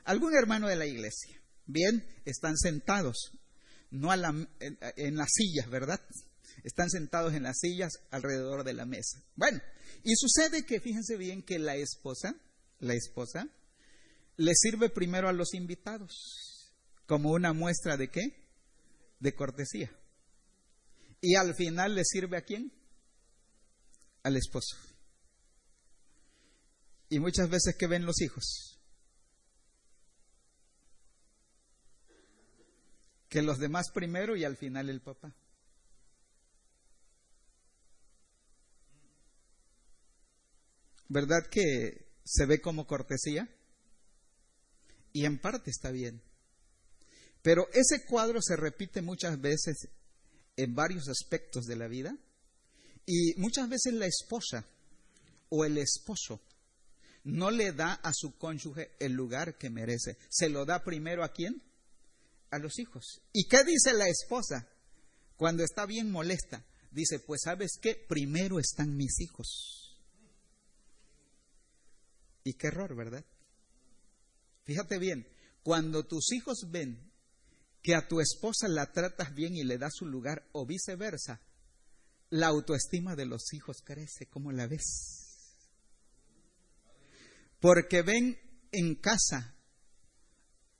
[0.04, 1.39] Algún hermano de la iglesia.
[1.72, 3.32] Bien, están sentados,
[3.92, 6.02] no en las sillas, ¿verdad?
[6.64, 9.22] Están sentados en las sillas alrededor de la mesa.
[9.36, 9.62] Bueno,
[10.04, 12.34] y sucede que, fíjense bien, que la esposa,
[12.80, 13.48] la esposa,
[14.38, 16.72] le sirve primero a los invitados,
[17.06, 18.50] como una muestra de qué?
[19.20, 19.96] De cortesía.
[21.22, 22.74] Y al final le sirve a quién?
[24.24, 24.76] Al esposo.
[27.10, 28.69] Y muchas veces que ven los hijos.
[33.30, 35.34] Que los demás primero y al final el papá.
[41.08, 43.50] ¿Verdad que se ve como cortesía?
[45.12, 46.22] Y en parte está bien.
[47.42, 49.90] Pero ese cuadro se repite muchas veces
[50.56, 52.16] en varios aspectos de la vida
[53.06, 54.68] y muchas veces la esposa
[55.50, 56.42] o el esposo
[57.24, 60.18] no le da a su cónyuge el lugar que merece.
[60.30, 61.62] Se lo da primero a quién?
[62.52, 63.22] A los hijos.
[63.32, 64.68] ¿Y qué dice la esposa
[65.38, 66.66] cuando está bien molesta?
[66.92, 70.00] Dice, pues sabes qué, primero están mis hijos.
[72.44, 73.24] Y qué error, ¿verdad?
[74.64, 75.28] Fíjate bien,
[75.64, 77.12] cuando tus hijos ven
[77.82, 81.42] que a tu esposa la tratas bien y le das su lugar o viceversa,
[82.30, 84.28] la autoestima de los hijos crece.
[84.28, 85.58] ¿Cómo la ves?
[87.60, 88.38] Porque ven
[88.72, 89.56] en casa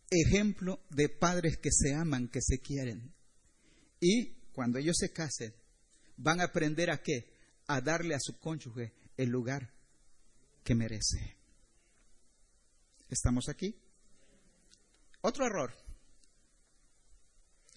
[0.10, 3.14] ejemplo de padres que se aman, que se quieren.
[4.00, 5.54] Y cuando ellos se casen,
[6.18, 7.34] van a aprender a qué?
[7.68, 9.72] A darle a su cónyuge el lugar
[10.64, 11.38] que merece.
[13.10, 13.76] ¿Estamos aquí?
[15.22, 15.74] Otro error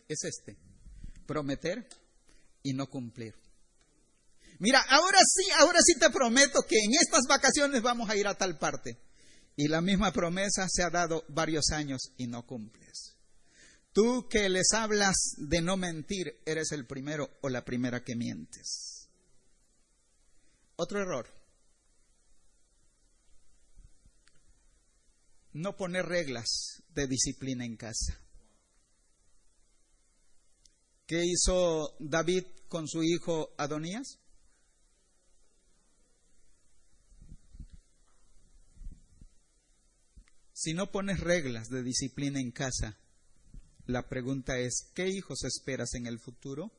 [0.08, 0.56] es este,
[1.26, 1.88] prometer
[2.62, 3.34] y no cumplir.
[4.58, 8.36] Mira, ahora sí, ahora sí te prometo que en estas vacaciones vamos a ir a
[8.36, 8.98] tal parte.
[9.56, 13.16] Y la misma promesa se ha dado varios años y no cumples.
[13.92, 19.08] Tú que les hablas de no mentir, eres el primero o la primera que mientes.
[20.76, 21.42] Otro error
[25.52, 28.18] no poner reglas de disciplina en casa.
[31.06, 34.18] ¿Qué hizo David con su hijo Adonías?
[40.62, 42.96] Si no pones reglas de disciplina en casa,
[43.86, 46.70] la pregunta es, ¿qué hijos esperas en el futuro?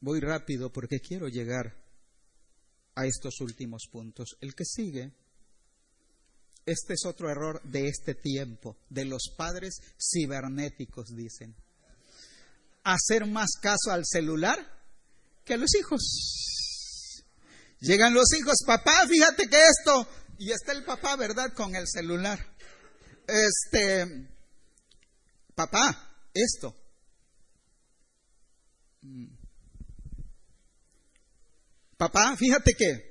[0.00, 1.76] Voy rápido porque quiero llegar
[2.94, 4.38] a estos últimos puntos.
[4.40, 5.12] El que sigue,
[6.64, 11.54] este es otro error de este tiempo, de los padres cibernéticos, dicen.
[12.84, 14.66] Hacer más caso al celular
[15.44, 16.57] que a los hijos.
[17.80, 20.08] Llegan los hijos, papá, fíjate que esto,
[20.38, 22.38] y está el papá, ¿verdad?, con el celular.
[23.26, 24.28] Este,
[25.54, 26.74] papá, esto.
[29.02, 29.38] Mm.
[31.96, 33.08] Papá, fíjate que...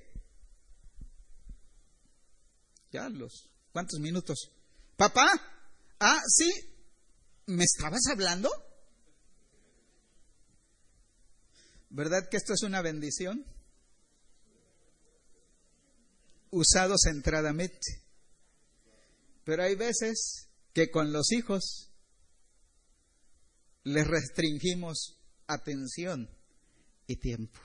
[2.91, 3.49] Ya los...
[3.71, 4.51] ¿Cuántos minutos?
[4.95, 5.29] Papá,
[5.99, 6.49] ah, sí,
[7.45, 8.49] ¿me estabas hablando?
[11.89, 13.45] ¿Verdad que esto es una bendición?
[16.51, 18.03] Usado centradamente.
[19.43, 21.91] Pero hay veces que con los hijos
[23.83, 25.17] les restringimos
[25.47, 26.29] atención
[27.07, 27.59] y tiempo.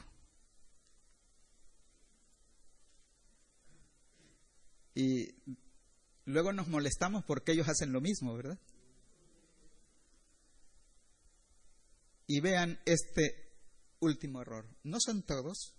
[4.95, 5.35] Y
[6.27, 8.59] luego nos molestamos porque ellos hacen lo mismo, ¿verdad?
[12.27, 13.53] Y vean este
[14.01, 14.67] último error.
[14.85, 15.75] No son todos.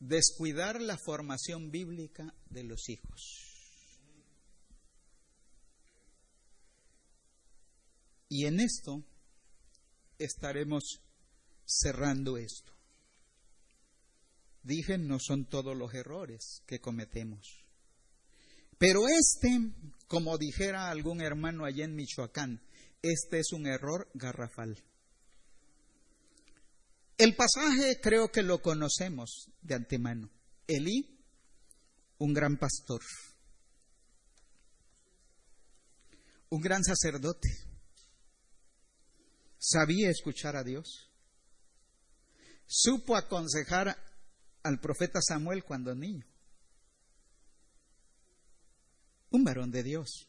[0.00, 3.46] Descuidar la formación bíblica de los hijos.
[8.28, 9.04] Y en esto
[10.18, 11.00] estaremos
[11.64, 12.72] cerrando esto.
[14.62, 17.64] Dije, no son todos los errores que cometemos.
[18.78, 19.72] Pero este,
[20.06, 22.62] como dijera algún hermano allá en Michoacán,
[23.02, 24.82] este es un error garrafal.
[27.20, 30.30] El pasaje creo que lo conocemos de antemano.
[30.66, 31.22] Elí,
[32.16, 33.02] un gran pastor,
[36.48, 37.50] un gran sacerdote,
[39.58, 41.10] sabía escuchar a Dios,
[42.66, 44.02] supo aconsejar
[44.62, 46.24] al profeta Samuel cuando niño.
[49.28, 50.26] Un varón de Dios,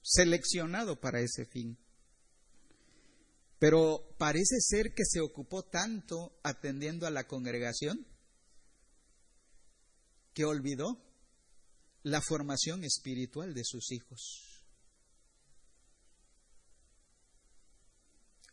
[0.00, 1.76] seleccionado para ese fin.
[3.58, 8.06] Pero parece ser que se ocupó tanto atendiendo a la congregación
[10.32, 11.00] que olvidó
[12.02, 14.64] la formación espiritual de sus hijos.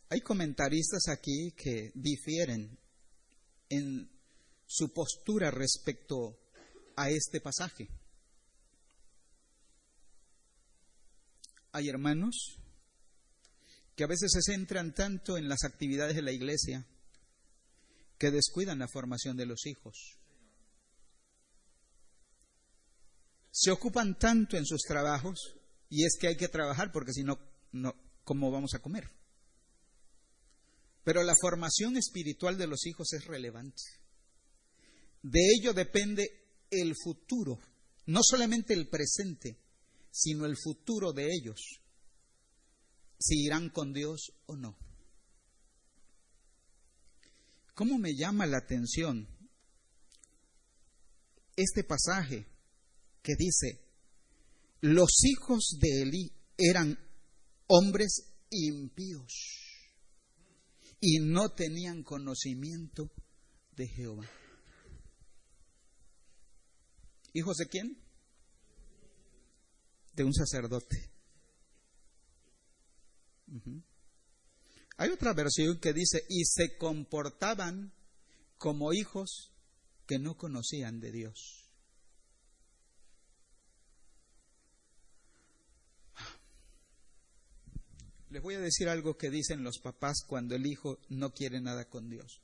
[0.08, 2.78] Hay comentaristas aquí que difieren
[3.68, 4.10] en
[4.66, 6.38] su postura respecto
[6.96, 7.88] a este pasaje.
[11.72, 12.58] Hay hermanos
[13.94, 16.86] que a veces se centran tanto en las actividades de la iglesia
[18.18, 20.18] que descuidan la formación de los hijos.
[23.50, 25.56] Se ocupan tanto en sus trabajos
[25.88, 27.38] y es que hay que trabajar porque si no,
[27.72, 29.10] no ¿cómo vamos a comer?
[31.04, 33.82] Pero la formación espiritual de los hijos es relevante.
[35.22, 36.28] De ello depende
[36.70, 37.58] el futuro,
[38.06, 39.58] no solamente el presente,
[40.10, 41.81] sino el futuro de ellos,
[43.22, 44.76] si irán con Dios o no.
[47.74, 49.28] ¿Cómo me llama la atención
[51.56, 52.46] este pasaje
[53.22, 53.80] que dice,
[54.80, 56.98] los hijos de Elí eran
[57.66, 59.32] hombres impíos
[61.00, 63.10] y no tenían conocimiento
[63.76, 64.28] de Jehová.
[67.32, 67.98] ¿Hijos de quién?
[70.14, 71.11] De un sacerdote.
[74.96, 77.92] Hay otra versión que dice, y se comportaban
[78.58, 79.52] como hijos
[80.06, 81.62] que no conocían de Dios.
[88.30, 91.90] Les voy a decir algo que dicen los papás cuando el hijo no quiere nada
[91.90, 92.40] con Dios.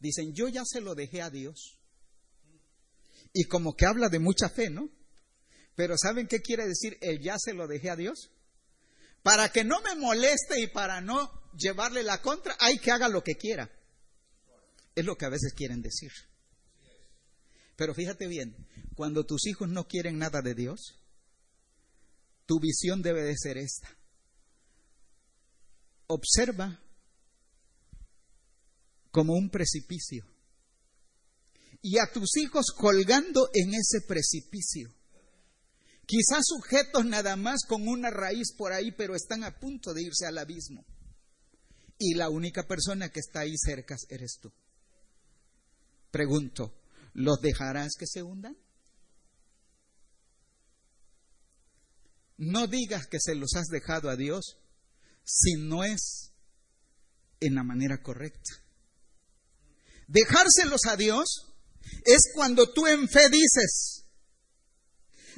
[0.00, 1.78] Dicen, yo ya se lo dejé a Dios.
[3.32, 4.90] Y como que habla de mucha fe, ¿no?
[5.76, 8.32] Pero ¿saben qué quiere decir el ya se lo dejé a Dios?
[9.22, 13.22] Para que no me moleste y para no llevarle la contra, hay que haga lo
[13.22, 13.70] que quiera.
[14.94, 16.12] Es lo que a veces quieren decir.
[17.76, 18.56] Pero fíjate bien,
[18.94, 20.98] cuando tus hijos no quieren nada de Dios,
[22.46, 23.88] tu visión debe de ser esta
[26.10, 26.82] observa
[29.10, 30.24] como un precipicio
[31.82, 34.92] y a tus hijos colgando en ese precipicio.
[36.10, 40.26] Quizás sujetos nada más con una raíz por ahí, pero están a punto de irse
[40.26, 40.84] al abismo.
[41.98, 44.52] Y la única persona que está ahí cerca eres tú.
[46.10, 46.74] Pregunto,
[47.14, 48.58] ¿los dejarás que se hundan?
[52.38, 54.56] No digas que se los has dejado a Dios,
[55.22, 56.32] si no es
[57.38, 58.50] en la manera correcta.
[60.08, 61.54] Dejárselos a Dios
[62.04, 63.99] es cuando tú en fe dices,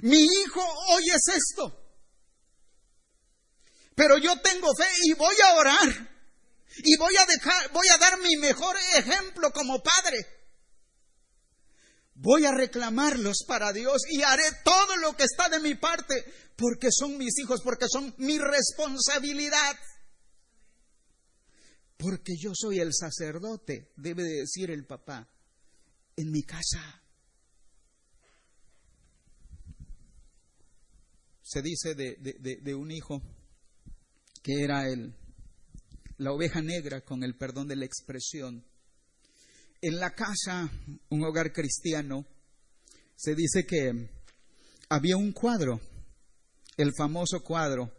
[0.03, 1.82] mi hijo hoy es esto,
[3.94, 6.12] pero yo tengo fe y voy a orar
[6.78, 10.26] y voy a dejar, voy a dar mi mejor ejemplo como padre.
[12.14, 16.24] Voy a reclamarlos para Dios y haré todo lo que está de mi parte
[16.57, 19.76] porque son mis hijos, porque son mi responsabilidad.
[21.96, 25.28] Porque yo soy el sacerdote, debe decir el papá,
[26.16, 27.01] en mi casa.
[31.43, 33.22] Se dice de, un hijo
[34.43, 35.14] que era el,
[36.18, 38.64] la oveja negra, con el perdón de la expresión.
[39.80, 40.70] En la casa,
[41.09, 42.24] un hogar cristiano,
[43.16, 44.11] se dice que
[44.88, 45.80] había un cuadro
[46.76, 47.93] el famoso cuadro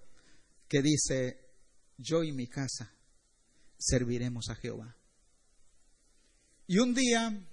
[0.68, 1.40] que dice,
[1.98, 2.92] yo y mi casa
[3.78, 4.96] serviremos a Jehová.
[6.68, 7.46] Y un día,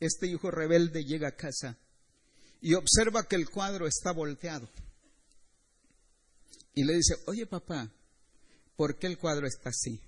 [0.00, 1.78] este hijo rebelde llega a casa
[2.60, 4.68] y observa que el cuadro está volteado.
[6.74, 7.92] Y le dice, oye papá,
[8.76, 10.00] ¿por qué el cuadro está así?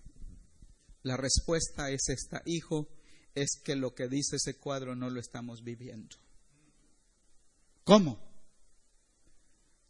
[1.03, 2.89] La respuesta es esta, hijo,
[3.35, 6.17] es que lo que dice ese cuadro no lo estamos viviendo.
[7.85, 8.33] ¿Cómo?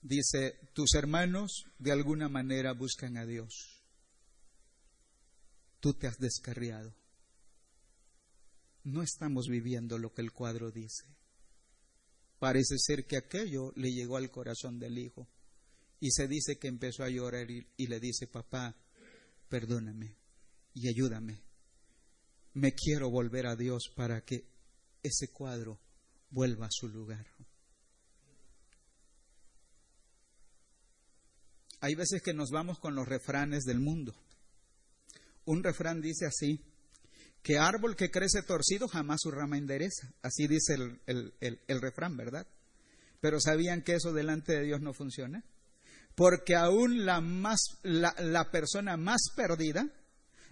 [0.02, 3.82] dice, tus hermanos de alguna manera buscan a Dios.
[5.80, 6.94] Tú te has descarriado.
[8.84, 11.06] No estamos viviendo lo que el cuadro dice.
[12.38, 15.28] Parece ser que aquello le llegó al corazón del hijo.
[16.02, 18.74] Y se dice que empezó a llorar y, le dice, papá,
[19.48, 20.16] perdóname
[20.74, 21.40] y ayúdame.
[22.54, 24.44] Me quiero volver a Dios para que
[25.00, 25.78] ese cuadro
[26.30, 27.24] vuelva a su lugar.
[31.78, 34.12] Hay veces que nos vamos con los refranes del mundo.
[35.44, 36.64] Un refrán dice así,
[37.44, 40.12] que árbol que crece torcido jamás su rama endereza.
[40.20, 42.48] Así dice el, el refrán, ¿verdad?
[43.20, 45.44] Pero ¿sabían que eso delante de Dios no funciona?
[46.14, 49.86] Porque aún la, más, la, la persona más perdida,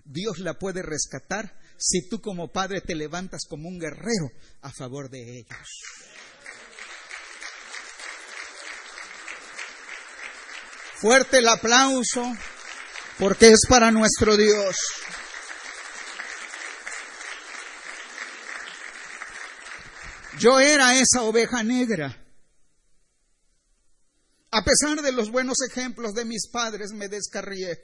[0.04, 4.30] Dios la puede rescatar si tú como padre te levantas como un guerrero
[4.62, 5.58] a favor de ellos.
[11.00, 12.36] Fuerte el aplauso
[13.18, 14.76] porque es para nuestro Dios.
[20.38, 22.20] Yo era esa oveja negra.
[24.53, 27.78] A pesar de los buenos ejemplos de mis padres, me descarrié.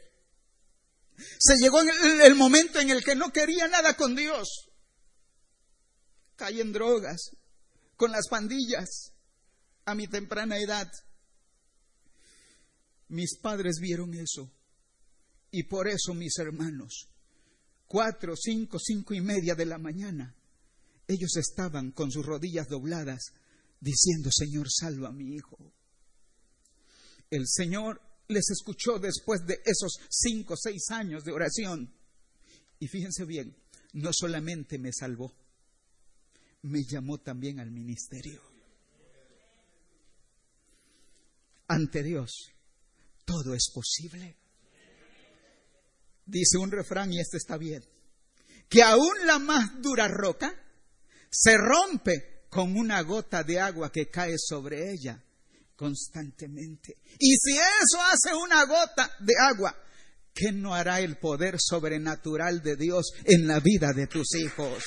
[1.38, 4.68] Se llegó el, momento en el que no quería nada con Dios.
[6.34, 7.30] Caí en drogas,
[7.96, 9.12] con las pandillas,
[9.84, 10.90] a mi temprana edad.
[13.08, 14.50] Mis padres vieron eso.
[15.52, 17.08] Y por eso mis hermanos,
[17.86, 20.34] cuatro, cinco, cinco y media de la mañana,
[21.06, 23.32] ellos estaban con sus rodillas dobladas
[23.80, 25.56] diciendo, Señor, salva a mi hijo.
[27.30, 31.92] El Señor les escuchó después de esos cinco o seis años de oración.
[32.78, 33.56] Y fíjense bien,
[33.94, 35.32] no solamente me salvó,
[36.62, 38.42] me llamó también al ministerio.
[41.68, 42.52] Ante Dios,
[43.24, 44.36] todo es posible.
[46.26, 47.84] Dice un refrán, y este está bien,
[48.68, 50.52] que aún la más dura roca
[51.30, 55.22] se rompe con una gota de agua que cae sobre ella
[55.76, 56.96] constantemente.
[57.18, 59.76] Y si eso hace una gota de agua,
[60.34, 64.82] ¿qué no hará el poder sobrenatural de Dios en la vida de tus hijos?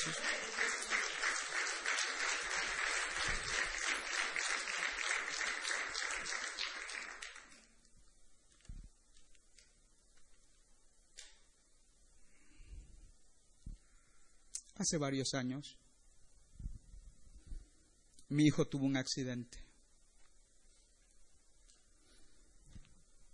[14.76, 15.76] Hace varios años,
[18.30, 19.69] mi hijo tuvo un accidente.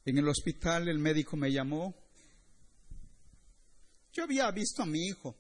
[0.07, 1.93] En el hospital el médico me llamó.
[4.13, 5.37] Yo había visto a mi hijo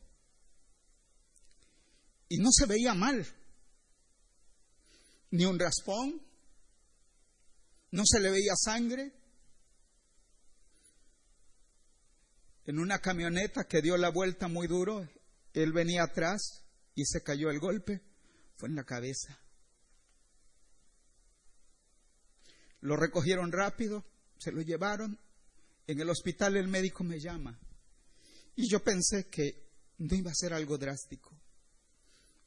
[2.28, 3.24] y no se veía mal.
[5.30, 6.20] Ni un raspón,
[7.92, 9.12] no se le veía sangre.
[12.64, 15.08] En una camioneta que dio la vuelta muy duro,
[15.52, 16.64] él venía atrás
[16.96, 18.02] y se cayó el golpe,
[18.56, 19.38] fue en la cabeza.
[22.80, 24.04] Lo recogieron rápido,
[24.38, 25.18] se lo llevaron.
[25.86, 27.58] En el hospital el médico me llama.
[28.56, 29.66] Y yo pensé que
[29.98, 31.36] no iba a ser algo drástico.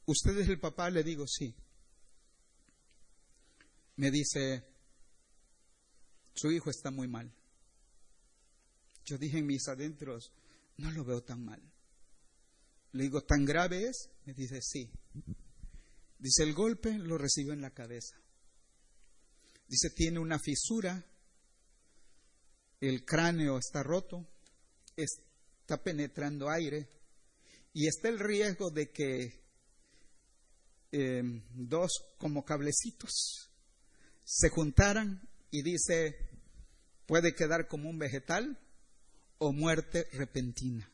[0.06, 0.90] ¿Usted es el papá?
[0.90, 1.54] Le digo, sí.
[3.96, 4.64] Me dice,
[6.34, 7.32] su hijo está muy mal.
[9.04, 10.32] Yo dije en mis adentros,
[10.76, 11.60] no lo veo tan mal.
[12.92, 14.10] Le digo, ¿tan grave es?
[14.24, 14.90] Me dice, sí.
[16.18, 18.16] Dice, el golpe lo recibió en la cabeza.
[19.68, 21.04] Dice, tiene una fisura
[22.80, 24.26] el cráneo está roto,
[24.96, 26.88] está penetrando aire
[27.72, 29.44] y está el riesgo de que
[30.92, 33.50] em, dos como cablecitos
[34.24, 36.16] se juntaran y dice,
[37.06, 38.58] puede quedar como un vegetal
[39.38, 40.90] o muerte repentina.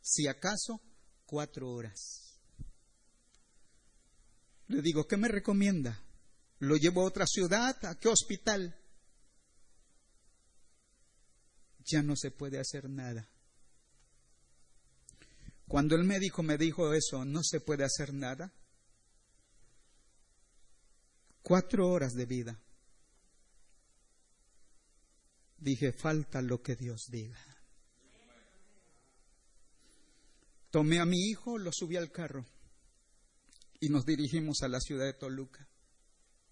[0.00, 0.80] Si acaso,
[1.26, 2.40] cuatro horas.
[4.68, 6.02] Le digo, ¿qué me recomienda?
[6.58, 7.76] ¿Lo llevo a otra ciudad?
[7.84, 8.79] ¿A qué hospital?
[11.84, 13.28] Ya no se puede hacer nada.
[15.66, 18.52] Cuando el médico me dijo eso, no se puede hacer nada,
[21.42, 22.60] cuatro horas de vida.
[25.58, 27.38] Dije, falta lo que Dios diga.
[30.70, 32.46] Tomé a mi hijo, lo subí al carro
[33.80, 35.68] y nos dirigimos a la ciudad de Toluca.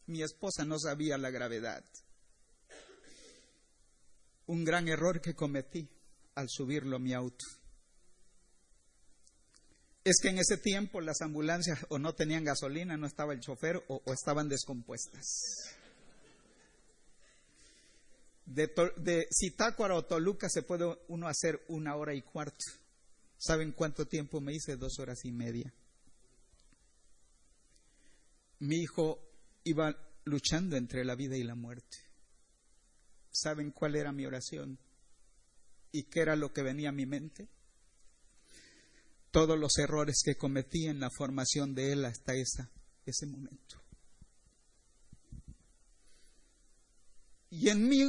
[0.06, 1.84] Mi esposa no sabía la gravedad
[4.48, 5.88] un gran error que cometí
[6.34, 7.44] al subirlo a mi auto.
[10.04, 13.82] Es que en ese tiempo las ambulancias o no tenían gasolina, no estaba el chofer
[13.88, 15.26] o, estaban descompuestas.
[18.46, 19.28] De, de
[19.90, 22.64] o Toluca se puede uno hacer una hora y cuarto.
[23.36, 24.76] ¿Saben cuánto tiempo me hice?
[24.76, 25.72] Dos horas y media.
[28.60, 29.20] Mi hijo
[29.64, 29.94] iba
[30.24, 32.07] luchando entre la vida y la muerte.
[33.40, 34.78] ¿Saben cuál era mi oración?
[35.92, 37.48] ¿Y qué era lo que venía a mi mente?
[39.30, 43.80] Todos los errores que cometí en la formación de él hasta ese momento.
[47.50, 48.02] Y en mi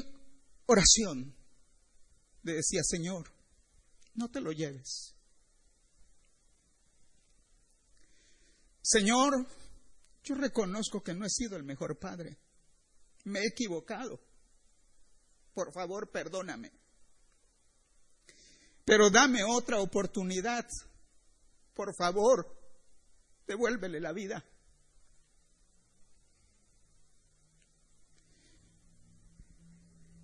[0.65, 1.35] oración
[2.43, 3.31] le decía, Señor,
[4.15, 5.13] no te lo lleves.
[8.81, 9.47] Señor,
[10.23, 12.39] yo reconozco que no he sido el mejor padre.
[13.25, 14.19] Me he equivocado.
[15.59, 16.71] Por favor, perdóname.
[18.85, 20.65] Pero dame otra oportunidad.
[21.73, 22.47] Por favor,
[23.45, 24.41] devuélvele la vida.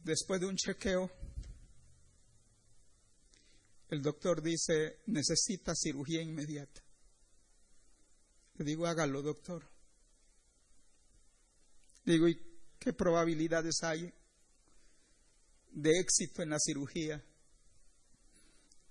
[0.05, 1.11] Después de un chequeo,
[3.89, 6.81] el doctor dice, necesita cirugía inmediata.
[8.53, 9.69] Le digo, hágalo, doctor.
[12.05, 12.39] Digo, ¿y
[12.79, 14.13] qué probabilidades hay
[15.75, 17.23] de éxito en la cirugía?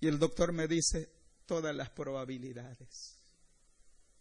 [0.01, 1.11] Y el doctor me dice,
[1.47, 3.17] todas las probabilidades.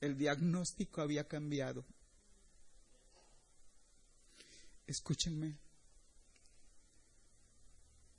[0.02, 1.86] El diagnóstico había cambiado.
[4.88, 5.58] Escúchenme.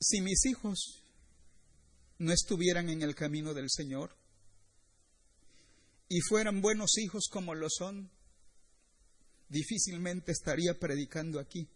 [0.01, 1.03] Si mis hijos
[2.19, 4.15] no estuvieran en el camino del Señor
[6.09, 8.11] y fueran buenos hijos como lo son,
[9.49, 11.69] difícilmente estaría predicando aquí.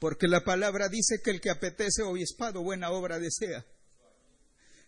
[0.00, 3.64] Porque la palabra dice que el que apetece obispado buena obra desea.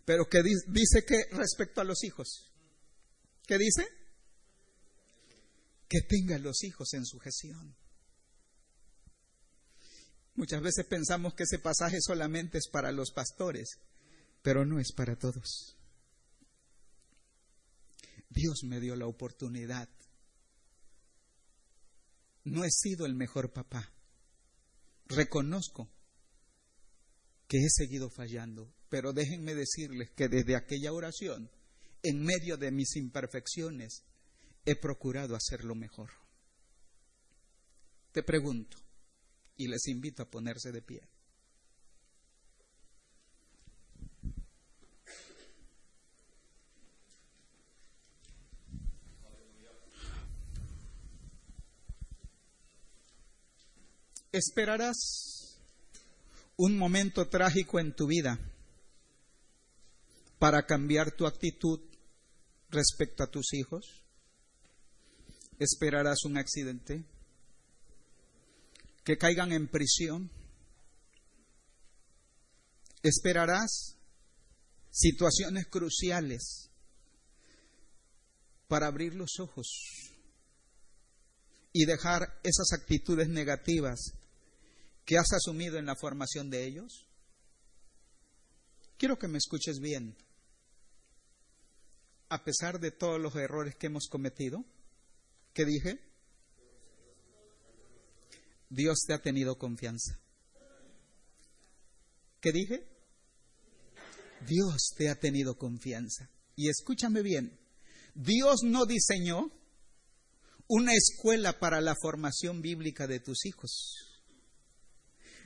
[0.07, 2.51] Pero que dice que respecto a los hijos,
[3.47, 3.87] ¿qué dice?
[5.87, 7.77] Que tenga los hijos en sujeción.
[10.35, 13.79] Muchas veces pensamos que ese pasaje solamente es para los pastores,
[14.41, 15.77] pero no es para todos.
[18.31, 19.91] Dios me dio la oportunidad.
[22.45, 23.92] No he sido el mejor papá.
[25.15, 25.91] Reconozco
[27.49, 31.51] que he seguido fallando, pero déjenme decirles que desde aquella oración,
[32.03, 34.05] en medio de mis imperfecciones,
[34.65, 36.11] he procurado hacerlo mejor.
[38.13, 38.79] Te pregunto,
[39.57, 41.09] y les invito a ponerse de pie.
[54.33, 55.59] Esperarás
[56.57, 58.39] un momento trágico en tu vida
[60.39, 61.81] para cambiar tu actitud
[62.71, 64.07] respecto a tus hijos.
[65.59, 67.05] Esperarás un accidente
[69.05, 70.31] que caigan en prisión.
[73.03, 73.99] Esperarás
[74.91, 76.71] situaciones cruciales
[78.67, 79.69] para abrir los ojos
[81.75, 84.22] y dejar esas actitudes negativas
[85.05, 87.07] que has asumido en la formación de ellos?
[88.97, 90.17] Quiero que me escuches bien.
[92.29, 94.65] A pesar de todos los errores que hemos cometido,
[95.53, 96.01] ¿qué dije?
[98.71, 100.19] Dios te ha tenido confianza.
[102.41, 102.89] ¿Qué dije?
[104.47, 106.31] Dios te ha tenido confianza.
[106.57, 107.59] Y escúchame bien,
[108.15, 109.51] Dios no diseñó
[110.69, 114.12] una escuela para la formación bíblica de tus hijos.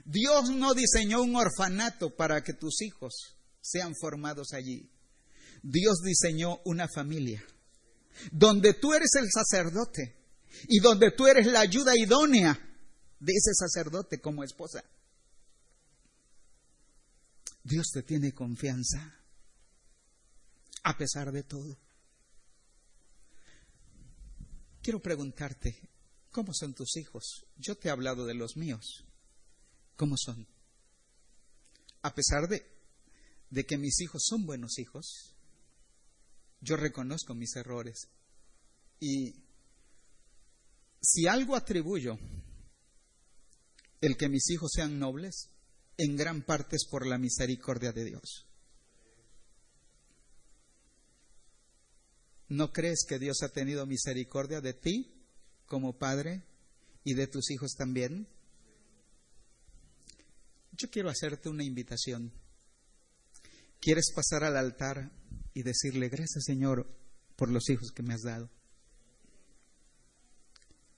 [0.07, 4.89] Dios no diseñó un orfanato para que tus hijos sean formados allí.
[5.63, 7.45] Dios diseñó una familia
[8.31, 10.17] donde tú eres el sacerdote
[10.69, 12.53] y donde tú eres la ayuda idónea
[13.19, 14.85] de ese sacerdote como esposa.
[17.65, 19.13] Dios te tiene confianza
[20.85, 21.77] a pesar de todo.
[24.81, 25.91] Quiero preguntarte,
[26.31, 27.45] ¿cómo son tus hijos?
[27.57, 29.06] Yo te he hablado de los míos.
[29.97, 30.47] ¿Cómo son?
[32.03, 32.65] A pesar de,
[33.51, 35.35] de que mis hijos son buenos hijos,
[36.61, 38.09] yo reconozco mis errores.
[39.01, 39.43] Y
[41.01, 42.19] si algo atribuyo
[44.01, 45.51] el que mis hijos sean nobles,
[45.97, 48.47] en gran parte es por la misericordia de Dios.
[52.49, 55.27] ¿No crees que Dios ha tenido misericordia de ti
[55.67, 56.45] como padre
[57.03, 58.29] y de tus hijos también?
[60.77, 62.33] Yo quiero hacerte una invitación.
[63.81, 65.11] ¿Quieres pasar al altar
[65.55, 66.87] y decirle gracias Señor
[67.37, 68.51] por los hijos que me has dado?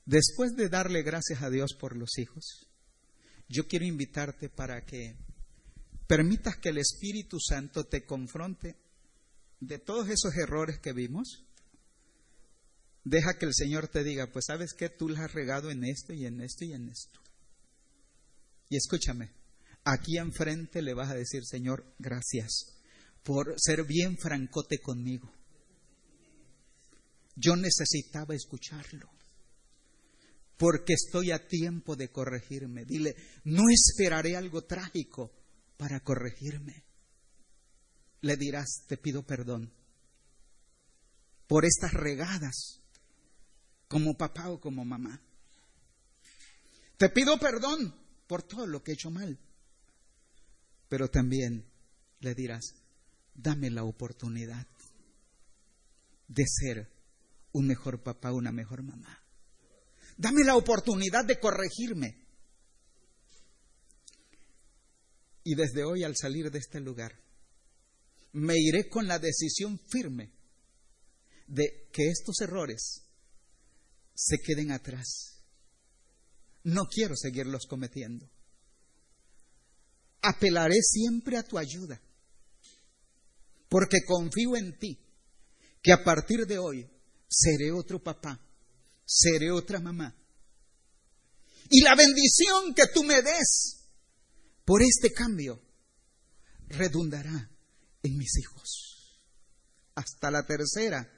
[0.05, 2.67] Después de darle gracias a Dios por los hijos,
[3.49, 5.17] yo quiero invitarte para que
[6.07, 8.77] permitas que el Espíritu Santo te confronte
[9.61, 11.45] de todos esos errores que vimos.
[13.05, 16.13] Deja que el Señor te diga, pues sabes que tú las has regado en esto
[16.15, 17.21] y en esto y en esto.
[18.71, 19.31] Y escúchame,
[19.93, 22.75] aquí enfrente le vas a decir, Señor, gracias
[23.23, 25.33] por ser bien francote conmigo.
[27.37, 29.09] Yo necesitaba escucharlo
[30.57, 32.85] porque estoy a tiempo de corregirme.
[32.85, 33.15] Dile,
[33.45, 35.33] no esperaré algo trágico
[35.77, 36.85] para corregirme.
[38.23, 39.73] Le dirás, te pido perdón.
[41.47, 42.81] por estas regadas
[43.89, 45.19] como papá o como mamá.
[46.99, 47.95] Te pido perdón
[48.27, 49.39] por todo lo que he hecho mal.
[50.89, 51.65] Pero también
[52.21, 52.75] le dirás,
[53.35, 54.67] dame la oportunidad
[56.27, 56.89] de ser
[57.53, 59.23] un mejor papá, una mejor mamá.
[60.17, 62.27] Dame la oportunidad de corregirme.
[65.45, 67.19] Y desde hoy al salir de este lugar,
[68.33, 70.33] me iré con la decisión firme
[71.47, 73.05] de que estos errores
[74.15, 75.43] se queden atrás.
[76.65, 78.29] No quiero seguirlos cometiendo.
[80.23, 82.01] Apelaré siempre a tu ayuda,
[83.69, 84.99] porque confío en ti,
[85.83, 86.89] que a partir de hoy
[87.29, 88.41] seré otro papá,
[89.05, 90.15] seré otra mamá.
[91.71, 93.91] Y la bendición que tú me des
[94.65, 95.63] por este cambio
[96.69, 97.51] redundará
[98.03, 99.21] en mis hijos,
[99.95, 101.11] hasta la tercera,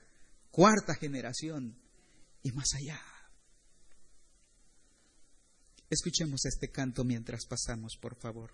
[0.51, 1.81] cuarta generación
[2.43, 3.01] y más allá.
[5.89, 8.53] Escuchemos este canto mientras pasamos, por favor.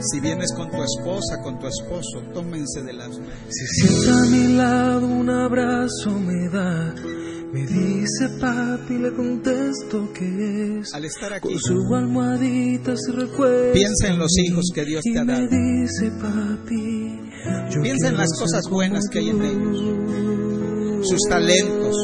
[0.00, 3.34] Si vienes con tu esposa, con tu esposo, tómense de las manos.
[3.50, 6.94] Si sienta a mi lado un abrazo me da,
[7.52, 10.94] me dice papi, le contesto que es.
[10.94, 13.72] Al estar aquí, Con su almohadita se recuerda.
[13.72, 15.48] piensa en los hijos que Dios te ha me dado.
[15.48, 17.20] dice papi,
[17.70, 21.96] yo Piensa en las cosas buenas que hay en ellos, sus talentos,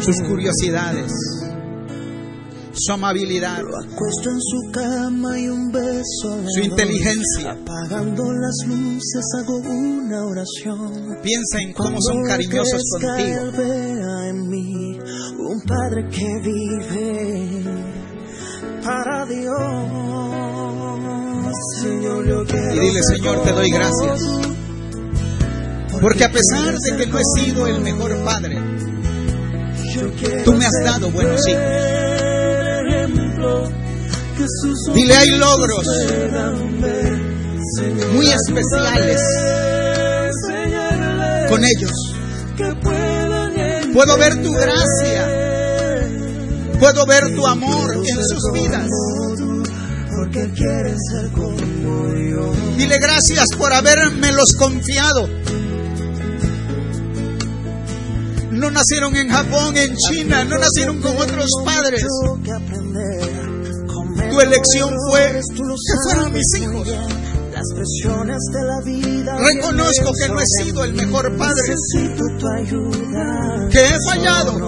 [0.00, 1.10] sus curiosidades,
[2.74, 6.68] su amabilidad, en su cama y un beso le su doy.
[6.70, 7.52] inteligencia.
[7.52, 11.18] Apagando las luces hago una oración.
[11.22, 13.62] Piensa en cómo son cariñosos contigo.
[14.28, 14.98] en mí
[15.38, 17.64] un padre que vive
[18.84, 19.58] para Dios.
[21.80, 24.20] Señor, yo quiero Y dile, Señor, te doy gracias.
[26.00, 28.58] Porque a pesar de que no he sido el mejor padre,
[30.44, 31.91] tú me has dado buenos hijos.
[34.94, 35.86] Dile, hay logros
[38.12, 39.20] muy especiales
[41.48, 41.92] con ellos.
[43.92, 45.28] Puedo ver tu gracia,
[46.80, 48.88] puedo ver tu amor en sus vidas.
[52.76, 55.28] Dile gracias por habérmelos confiado.
[58.50, 62.04] No nacieron en Japón, en China, no nacieron con otros padres.
[64.32, 66.88] Tu elección fue que fueron mis hijos.
[69.38, 71.74] Reconozco que no he sido el mejor padre,
[73.70, 74.58] que he fallado.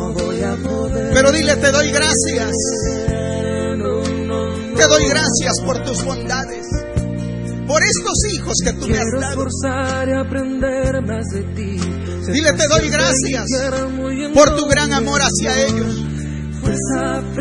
[1.14, 2.50] Pero dile, te doy gracias.
[4.76, 6.66] Te doy gracias por tus bondades,
[7.66, 9.46] por estos hijos que tú me has dado.
[12.32, 13.46] Dile, te doy gracias
[14.34, 16.13] por tu gran amor hacia ellos.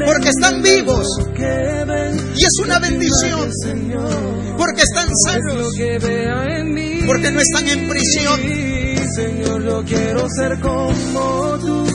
[0.05, 1.07] Porque están vivos.
[2.36, 3.49] Y es una bendición,
[4.57, 5.73] porque están sanos,
[7.05, 8.39] porque no están en prisión.
[9.15, 11.86] Señor, yo quiero ser como tú.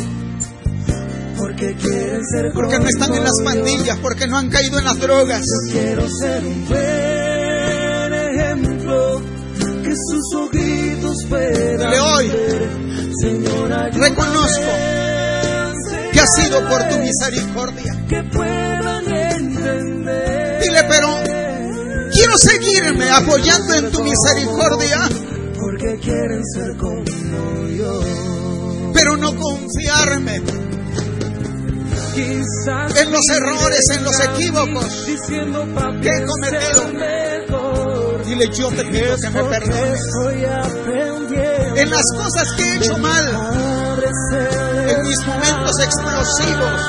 [1.37, 5.43] Porque ser porque no están en las pandillas, porque no han caído en las drogas.
[5.71, 9.23] Quiero ser un buen ejemplo.
[9.83, 12.31] Que sus ojitos puedan hoy,
[13.95, 14.98] reconozco
[16.13, 17.93] que ha sido por tu misericordia.
[18.09, 20.61] que puedan entender.
[20.63, 21.09] Dile, pero
[22.13, 25.09] quiero seguirme apoyando en tu misericordia,
[25.59, 28.01] Porque quieren ser como yo.
[28.95, 30.43] pero no confiarme
[32.15, 35.07] Quizás en los errores, en los equívocos
[36.03, 36.83] que he cometido.
[38.25, 40.01] Dile, yo te pido que me perdones
[41.77, 43.78] en las cosas que he hecho mal,
[44.11, 46.81] en mis momentos explosivos.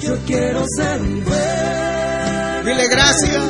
[0.00, 3.44] Yo quiero ser un buen Dile gracias,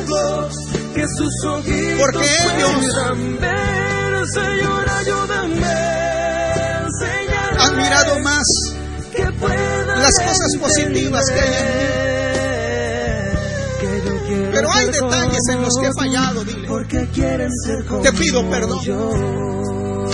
[0.93, 2.95] que sus ojitos Porque ellos
[3.39, 8.45] ver, Señor, ayúdame a enseñar han mirado más
[9.11, 12.16] que las cosas positivas que hay en quiero
[14.51, 16.67] Pero hay detalles en los que he fallado, dile.
[18.03, 19.47] Te pido perdón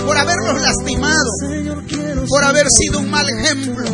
[0.04, 1.30] por haberlos lastimado,
[2.28, 3.84] por haber sido un mal ejemplo.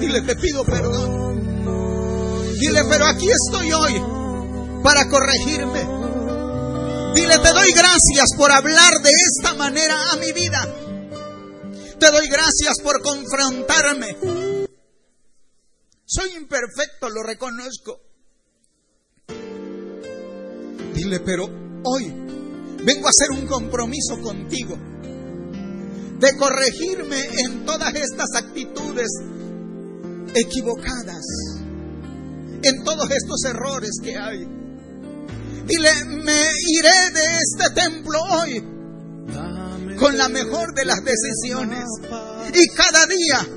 [0.00, 1.34] Dile, te pido perdón.
[2.58, 4.02] Dile, pero aquí estoy hoy
[4.82, 5.86] para corregirme.
[7.14, 10.68] Dile, te doy gracias por hablar de esta manera a mi vida.
[11.98, 14.16] Te doy gracias por confrontarme.
[16.14, 18.00] Soy imperfecto, lo reconozco.
[20.94, 21.44] Dile, pero
[21.82, 22.04] hoy
[22.84, 24.76] vengo a hacer un compromiso contigo
[26.20, 29.08] de corregirme en todas estas actitudes
[30.36, 31.24] equivocadas,
[32.62, 34.46] en todos estos errores que hay.
[35.66, 41.84] Dile, me iré de este templo hoy con la mejor de las decisiones
[42.54, 43.48] y cada día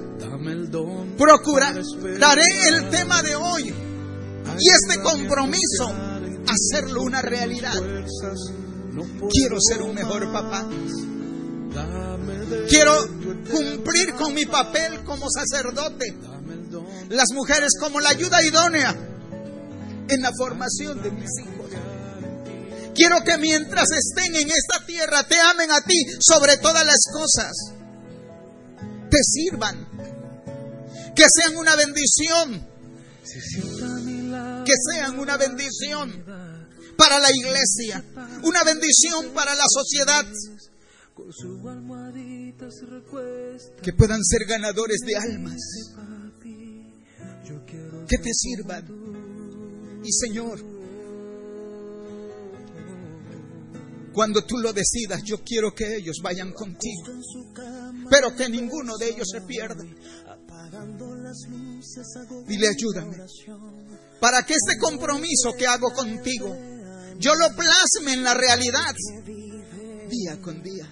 [1.18, 3.74] procuraré el tema de hoy
[4.59, 5.93] y este compromiso
[6.47, 7.76] hacerlo una realidad.
[9.32, 10.68] Quiero ser un mejor papá.
[12.70, 12.93] Quiero
[13.51, 16.18] cumplir con mi papel como sacerdote.
[17.09, 18.95] Las mujeres como la ayuda idónea
[20.09, 21.57] en la formación de mis hijos.
[22.95, 27.51] Quiero que mientras estén en esta tierra te amen a ti sobre todas las cosas.
[29.11, 29.86] Te sirvan.
[31.18, 32.65] Que sean una bendición.
[34.65, 36.24] Que sean una bendición
[36.95, 38.03] para la iglesia.
[38.43, 40.26] Una bendición para la sociedad
[43.82, 45.55] que puedan ser ganadores de almas,
[48.07, 48.86] que te sirvan.
[50.03, 50.59] Y Señor,
[54.13, 57.03] cuando tú lo decidas, yo quiero que ellos vayan contigo,
[58.09, 59.84] pero que ninguno de ellos se pierda.
[62.47, 63.18] Dile, ayúdame,
[64.20, 66.55] para que este compromiso que hago contigo,
[67.20, 68.93] yo lo plasme en la realidad
[70.09, 70.88] día con día.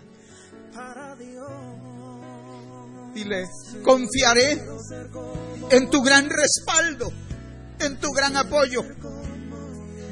[3.13, 3.45] Dile,
[3.84, 4.61] confiaré
[5.71, 7.11] en tu gran respaldo,
[7.80, 8.82] en tu gran apoyo.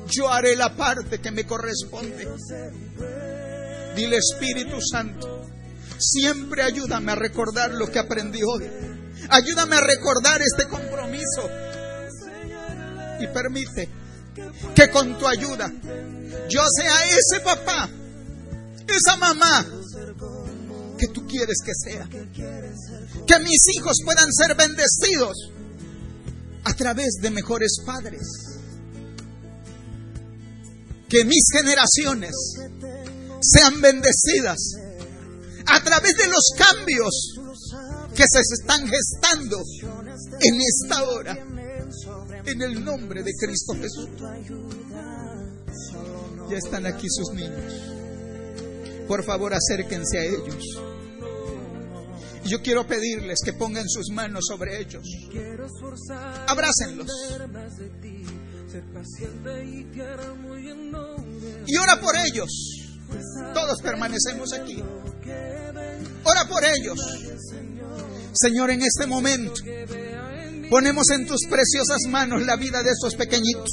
[0.07, 2.28] Yo haré la parte que me corresponde.
[3.95, 5.45] Dile, Espíritu Santo,
[5.99, 8.93] siempre ayúdame a recordar lo que aprendí hoy.
[9.30, 11.49] Ayúdame a recordar este compromiso.
[13.19, 13.89] Y permite
[14.76, 15.71] que con tu ayuda
[16.49, 17.89] yo sea ese papá,
[18.88, 19.65] esa mamá
[20.97, 22.07] que tú quieres que sea.
[22.09, 25.51] Que mis hijos puedan ser bendecidos
[26.63, 28.21] a través de mejores padres.
[31.07, 32.32] Que mis generaciones
[33.41, 34.57] sean bendecidas
[35.65, 37.39] a través de los cambios
[38.16, 39.57] que se están gestando
[40.39, 41.38] en esta hora.
[42.45, 44.09] En el nombre de Cristo Jesús.
[46.49, 47.74] Ya están aquí sus niños.
[49.07, 50.80] Por favor, acérquense a ellos.
[52.45, 55.03] Yo quiero pedirles que pongan sus manos sobre ellos.
[56.47, 57.07] Abrácenlos.
[61.66, 62.49] Y ora por ellos.
[63.53, 64.84] Todos permanecemos aquí.
[66.24, 66.99] Ora por ellos.
[68.34, 69.53] Señor, en este momento
[70.69, 73.69] ponemos en tus preciosas manos la vida de estos pequeñitos.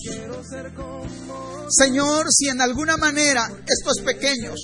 [1.70, 4.60] Señor, si en alguna manera estos pequeños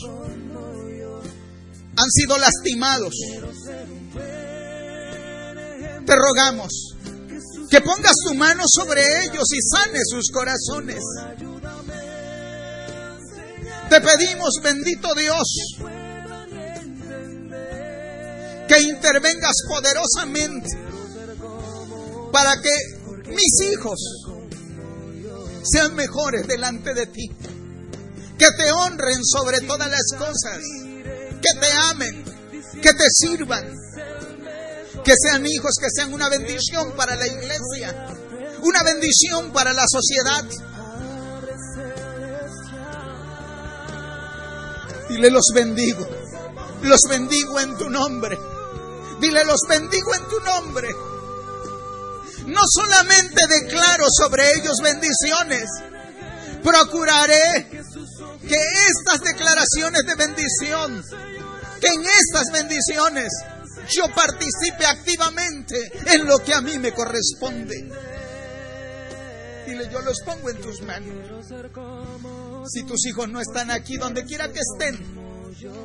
[1.96, 3.14] han sido lastimados,
[6.04, 6.94] te rogamos
[7.70, 11.02] que pongas tu mano sobre ellos y sane sus corazones.
[13.88, 15.76] Te pedimos, bendito Dios,
[18.68, 20.68] que intervengas poderosamente
[22.32, 22.72] para que
[23.28, 23.98] mis hijos
[25.62, 27.30] sean mejores delante de ti,
[28.38, 30.60] que te honren sobre todas las cosas,
[31.40, 32.24] que te amen,
[32.82, 33.72] que te sirvan.
[35.04, 38.08] Que sean hijos, que sean una bendición para la iglesia,
[38.62, 40.44] una bendición para la sociedad.
[45.08, 46.08] Dile los bendigo,
[46.82, 48.36] los bendigo en tu nombre.
[49.20, 50.88] Dile los bendigo en tu nombre.
[52.46, 55.68] No solamente declaro sobre ellos bendiciones,
[56.62, 57.68] procuraré
[58.46, 58.56] que
[58.88, 61.02] estas declaraciones de bendición,
[61.80, 63.32] que en estas bendiciones
[63.90, 67.90] yo participe activamente en lo que a mí me corresponde.
[69.66, 71.46] Dile, yo los pongo en tus manos.
[72.72, 75.25] Si tus hijos no están aquí, donde quiera que estén,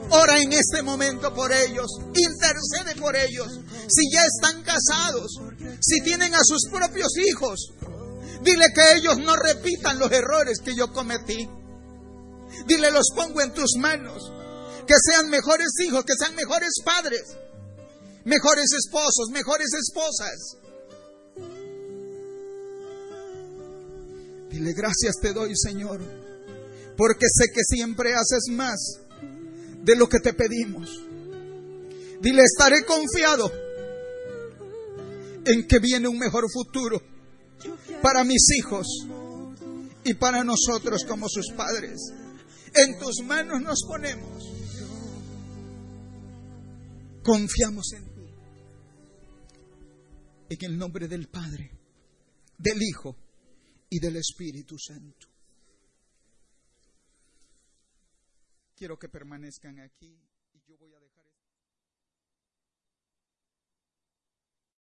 [0.10, 3.48] ora en este momento por ellos, intercede por ellos.
[3.88, 5.40] Si ya están casados,
[5.80, 7.74] si tienen a sus propios hijos,
[8.44, 11.50] dile que ellos no repitan los errores que yo cometí.
[12.68, 14.32] Dile, los pongo en tus manos.
[14.88, 17.38] Que sean mejores hijos, que sean mejores padres
[18.26, 20.58] mejores esposos, mejores esposas.
[24.50, 26.02] Dile, gracias te doy, Señor,
[26.98, 29.00] porque sé que siempre haces más
[29.84, 30.90] de lo que te pedimos.
[32.22, 33.52] Dile, estaré confiado
[35.46, 37.02] en que viene un mejor futuro
[38.02, 38.88] para mis hijos
[40.04, 42.14] y para nosotros como sus padres.
[42.74, 44.44] En tus manos nos ponemos.
[47.24, 48.12] Confiamos en ti.
[50.50, 51.72] En el nombre del Padre,
[52.58, 53.16] del Hijo
[53.90, 55.31] y del Espíritu Santo.
[58.82, 60.21] Quiero que permanezcan aquí